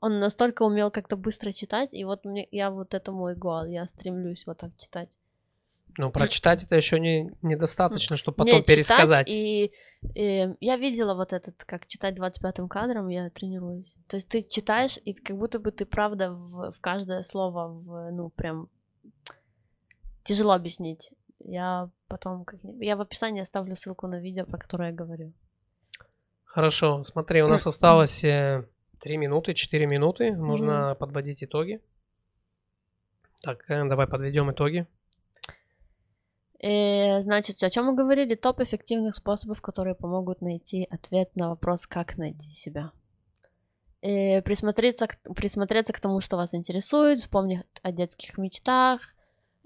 [0.00, 3.86] он настолько умел как-то быстро читать, и вот мне, я вот это мой гол, я
[3.86, 5.18] стремлюсь вот так читать.
[5.96, 9.30] Но прочитать это еще не, недостаточно, чтобы потом Не, пересказать.
[9.30, 9.72] и,
[10.14, 13.94] и я видела вот этот, как читать 25 кадром, я тренируюсь.
[14.08, 18.10] То есть ты читаешь, и как будто бы ты правда в, в каждое слово, в,
[18.10, 18.68] ну, прям
[20.24, 21.12] тяжело объяснить.
[21.44, 25.32] Я потом как я в описании оставлю ссылку на видео, про которое я говорю.
[26.44, 28.66] Хорошо, смотри, у нас осталось 3
[29.16, 30.32] минуты, 4 минуты.
[30.32, 31.80] Можно подводить итоги.
[33.42, 34.86] Так, э, давай подведем итоги.
[36.60, 38.34] Э, значит, о чем мы говорили?
[38.34, 42.92] Топ эффективных способов, которые помогут найти ответ на вопрос, как найти себя.
[44.06, 49.00] Э, присмотреться, к, присмотреться к тому, что вас интересует, вспомнить о детских мечтах,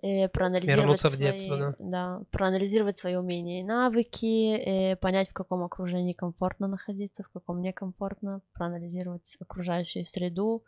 [0.01, 2.23] э, проанализировать Вернуться в свои, детство, да.
[2.31, 8.41] проанализировать свои умения и навыки, э, понять, в каком окружении комфортно находиться, в каком некомфортно,
[8.53, 10.63] проанализировать окружающую среду.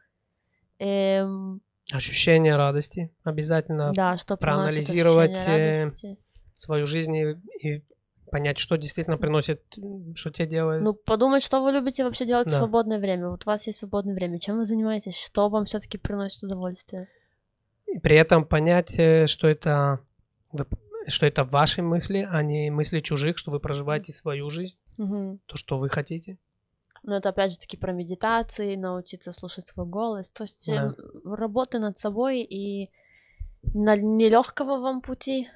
[0.80, 1.60] Эм,
[1.92, 3.10] Ощущение радости.
[3.24, 5.36] Обязательно да, проанализировать,
[6.54, 7.84] свою жизнь и, и
[8.30, 9.62] понять, что действительно приносит,
[10.14, 10.82] что тебе делает.
[10.82, 12.58] Ну, подумать, что вы любите вообще делать в Да.
[12.58, 13.28] свободное время.
[13.28, 14.38] Вот у вас есть свободное время.
[14.38, 15.16] Чем вы занимаетесь?
[15.16, 17.08] Что вам все-таки приносит удовольствие?
[17.86, 20.00] И при этом понять, э, что это,
[21.08, 25.40] что это ваши мысли, а не мысли чужих, что вы проживаете свою жизнь, Мгм.
[25.46, 26.38] то, что вы хотите.
[27.02, 30.28] Ну, это опять же таки про медитации, научиться слушать свой голос.
[30.30, 30.94] То есть Да.
[31.24, 32.90] эм, работы над собой и
[33.74, 35.48] на нелегкого вам пути.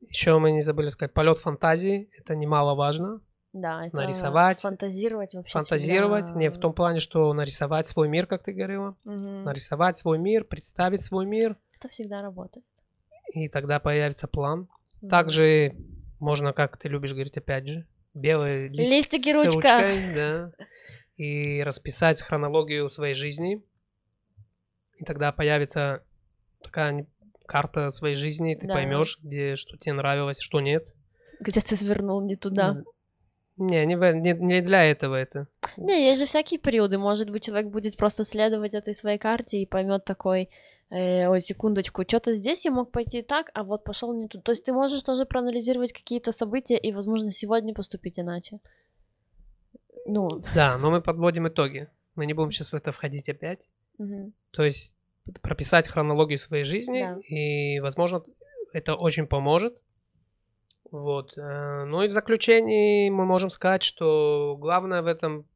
[0.00, 3.20] Еще мы не забыли сказать, полет фантазии, это немаловажно.
[3.52, 8.26] Да, это Нарисовать, фантазировать вообще Фантазировать, всегда- не в том плане, что нарисовать свой мир,
[8.26, 9.42] как ты говорила, Мгм.
[9.42, 12.64] нарисовать свой мир, представить свой мир, Это всегда работает.
[13.34, 14.68] и тогда появится план.
[15.00, 15.10] Мгм.
[15.10, 15.74] Также
[16.20, 19.56] можно, как ты любишь говорить, опять же, белый лист Листики, ручка.
[19.56, 20.52] ручкой, да,
[21.16, 23.62] и расписать хронологию своей жизни.
[24.96, 26.02] И тогда появится
[26.62, 27.06] такая
[27.46, 28.74] карта своей жизни, ты Да.
[28.74, 30.94] поймешь, где что тебе нравилось, что нет.
[31.40, 32.82] Где ты свернул не туда.
[33.56, 35.46] Не, не, не для этого это.
[35.76, 36.96] Не, есть же всякие периоды.
[36.96, 40.48] Может быть, человек будет просто следовать этой своей карте и поймет такой,
[40.90, 44.44] э, ой, секундочку, что-то здесь я мог пойти так, а вот пошел не тут.
[44.44, 48.58] То есть ты можешь тоже проанализировать какие-то события и, возможно, сегодня поступить иначе.
[50.06, 51.88] Ну, Да, но мы подводим итоги.
[52.16, 53.70] Мы не будем сейчас в это входить опять.
[53.98, 54.32] мгм.
[54.50, 54.94] То есть
[55.42, 57.18] прописать хронологию своей жизни, Да.
[57.20, 58.22] и, возможно,
[58.72, 59.76] это очень поможет.
[60.90, 61.36] Вот.
[61.38, 65.46] э, Ну и в заключении мы можем сказать, что главное в этом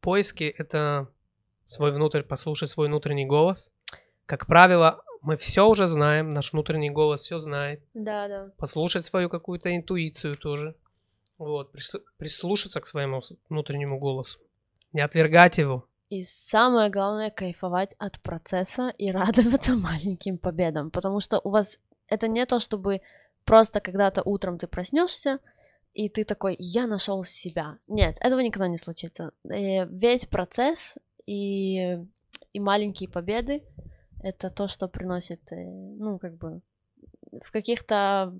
[0.00, 1.08] поиске это
[1.66, 3.70] свой внутрь, послушать свой внутренний голос.
[4.28, 7.80] Как правило, мы все уже знаем, наш внутренний голос все знает.
[7.94, 8.50] да, да.
[8.58, 10.74] Послушать свою какую-то интуицию тоже.
[11.38, 11.74] Вот.
[11.74, 14.38] прис- Прислушаться к своему внутреннему голосу.
[14.92, 15.86] Не отвергать его.
[16.10, 22.28] И самое главное кайфовать от процесса и радоваться маленьким победам, потому что у вас это
[22.28, 23.00] не то, чтобы
[23.46, 25.38] просто когда-то утром ты проснешься
[25.94, 27.78] и ты такой, я нашел себя.
[27.88, 29.32] Нет, этого никогда не случится.
[29.50, 31.98] Э, Весь процесс и,
[32.52, 33.62] и маленькие победы
[34.22, 36.60] это то, что приносит, э, ну, как бы,
[37.42, 38.34] в каких-то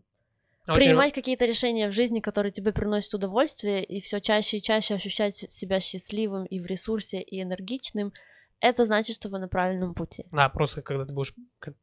[0.68, 4.94] Очень- принимать какие-то решения в жизни, которые тебе приносят удовольствие, и все чаще и чаще
[4.94, 8.12] ощущать себя счастливым и в ресурсе, и энергичным,
[8.60, 10.24] это значит, что вы на правильном пути.
[10.32, 11.32] Да, просто когда ты будешь,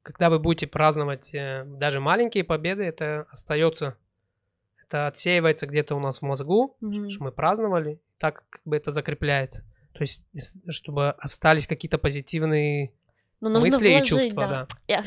[0.04, 3.96] когда вы будете праздновать э, даже маленькие победы, это остается,
[4.86, 7.10] это отсеивается где-то у нас в мозгу, Мгм.
[7.10, 9.64] что мы праздновали, так как бы это закрепляется.
[9.94, 12.92] То есть, ес- чтобы остались какие-то позитивные
[13.42, 14.50] Но нужно мысли и вложить, чувства, да.
[14.50, 14.68] да.
[14.88, 15.04] Я,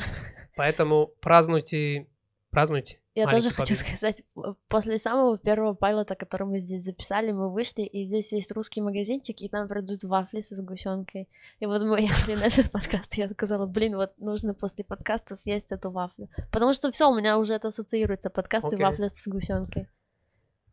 [0.58, 2.08] Поэтому празднуйте,
[2.50, 2.98] празднуйте.
[3.14, 3.90] я тоже маленькие хочу победы.
[3.90, 8.50] сказать, э, после самого первого пайлота, который мы здесь записали, мы вышли, и здесь есть
[8.50, 11.28] русский магазинчик, и там продают вафли со сгущенкой.
[11.60, 15.36] И вот мы ехали на этот подкаст, и я сказала, блин, вот нужно после подкаста
[15.36, 16.28] съесть эту вафлю.
[16.50, 18.84] Потому что все, у меня уже это ассоциируется, подкаст и Окей.
[18.84, 19.88] вафля с сгущенкой.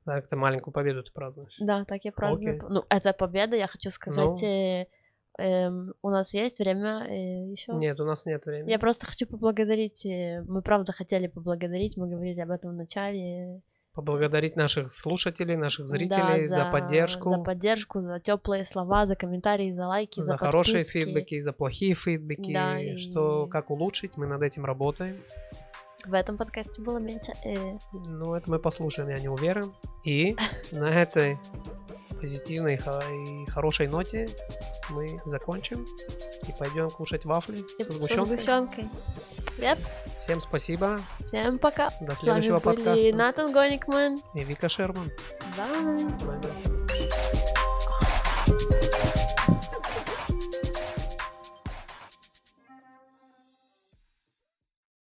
[0.06, 1.58] Да, как-то маленькую победу ты празднуешь.
[1.60, 2.58] Да, так я праздную.
[2.58, 2.70] Окей.
[2.70, 4.42] Ну, это победа, я хочу сказать.
[4.42, 4.88] Ну.
[5.38, 7.06] Э, эм, у нас есть время
[7.52, 7.74] еще.
[7.74, 8.70] Нет, у нас нет времени.
[8.72, 10.06] Я просто хочу поблагодарить.
[10.06, 13.62] э, Мы правда хотели поблагодарить, мы говорили об этом в начале.
[13.94, 19.72] Поблагодарить наших слушателей, наших Да, зрителей за, поддержку, За поддержку, за теплые слова, за комментарии,
[19.72, 21.00] за лайки, за, за хорошие подписки.
[21.06, 25.22] фидбэки, за плохие фидбэки, Да, и- что как улучшить, мы над этим работаем.
[26.06, 27.32] В этом подкасте было меньше.
[27.46, 29.74] э, Ну, это мы послушаем, я не уверен.
[30.04, 30.36] И
[30.74, 31.38] на этой
[32.26, 32.80] позитивной
[33.12, 34.28] и хорошей ноте
[34.90, 35.86] мы закончим
[36.48, 38.26] и пойдем кушать вафли со со сгущенкой.
[38.26, 38.90] сгущенкой.
[39.60, 39.78] Yep.
[40.18, 41.90] Всем спасибо Всем пока.
[42.02, 43.14] До С вами следующего были подкаста.
[43.14, 44.22] Натан Гоникман.
[44.34, 45.12] и Вика Шерман.
[45.56, 46.20] Bye.
[46.22, 46.85] Bye-bye.